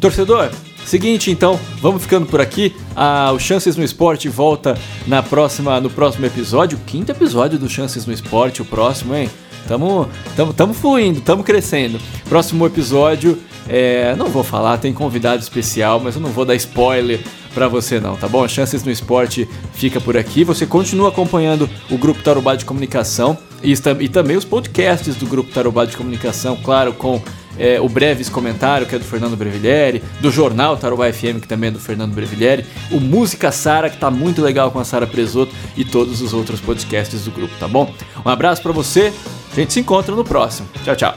Torcedor, 0.00 0.50
Seguinte, 0.86 1.30
então, 1.30 1.60
vamos 1.80 2.02
ficando 2.02 2.26
por 2.26 2.40
aqui. 2.40 2.74
Ah, 2.96 3.32
o 3.34 3.38
Chances 3.38 3.76
no 3.76 3.84
Esporte 3.84 4.30
volta 4.30 4.78
na 5.06 5.22
próxima, 5.22 5.78
no 5.78 5.90
próximo 5.90 6.24
episódio, 6.24 6.78
o 6.78 6.80
quinto 6.80 7.12
episódio 7.12 7.58
do 7.58 7.68
Chances 7.68 8.06
no 8.06 8.12
Esporte, 8.14 8.62
o 8.62 8.64
próximo, 8.64 9.14
hein? 9.14 9.30
Tamo, 9.66 10.08
tamo, 10.36 10.52
tamo 10.52 10.74
fluindo, 10.74 11.20
tamo 11.20 11.42
crescendo. 11.42 12.00
Próximo 12.28 12.66
episódio, 12.66 13.38
é, 13.68 14.14
não 14.16 14.26
vou 14.26 14.42
falar, 14.42 14.78
tem 14.78 14.92
convidado 14.92 15.42
especial, 15.42 16.00
mas 16.00 16.16
eu 16.16 16.20
não 16.20 16.30
vou 16.30 16.44
dar 16.44 16.54
spoiler 16.56 17.20
para 17.54 17.68
você 17.68 17.98
não, 17.98 18.16
tá 18.16 18.28
bom? 18.28 18.46
Chances 18.46 18.84
no 18.84 18.90
Esporte 18.90 19.48
fica 19.74 20.00
por 20.00 20.16
aqui. 20.16 20.44
Você 20.44 20.66
continua 20.66 21.08
acompanhando 21.08 21.68
o 21.90 21.98
Grupo 21.98 22.22
Tarobá 22.22 22.54
de 22.54 22.64
Comunicação 22.64 23.36
e, 23.62 23.74
e 24.00 24.08
também 24.08 24.36
os 24.36 24.44
podcasts 24.44 25.16
do 25.16 25.26
Grupo 25.26 25.52
Tarobá 25.52 25.84
de 25.84 25.96
Comunicação, 25.96 26.56
claro, 26.56 26.92
com 26.92 27.20
é, 27.58 27.80
o 27.80 27.88
Breves 27.88 28.28
Comentário, 28.28 28.86
que 28.86 28.94
é 28.94 28.98
do 28.98 29.04
Fernando 29.04 29.36
Brevillieri, 29.36 30.02
do 30.20 30.30
Jornal 30.30 30.76
Tarobá 30.76 31.12
FM, 31.12 31.40
que 31.40 31.48
também 31.48 31.68
é 31.68 31.70
do 31.70 31.80
Fernando 31.80 32.14
Brevillieri, 32.14 32.64
o 32.90 33.00
Música 33.00 33.52
Sara, 33.52 33.90
que 33.90 33.98
tá 33.98 34.10
muito 34.10 34.40
legal 34.40 34.70
com 34.70 34.78
a 34.78 34.84
Sara 34.84 35.06
Presoto, 35.06 35.52
e 35.76 35.84
todos 35.84 36.22
os 36.22 36.32
outros 36.32 36.60
podcasts 36.60 37.24
do 37.24 37.30
grupo, 37.30 37.52
tá 37.58 37.68
bom? 37.68 37.92
Um 38.24 38.28
abraço 38.30 38.62
para 38.62 38.72
você, 38.72 39.12
gente 39.60 39.72
se 39.72 39.80
encontra 39.80 40.14
no 40.14 40.24
próximo. 40.24 40.68
Tchau, 40.84 40.96
tchau. 40.96 41.14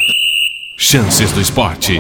Chances 0.76 1.32
do 1.32 1.42
Esporte. 1.42 1.98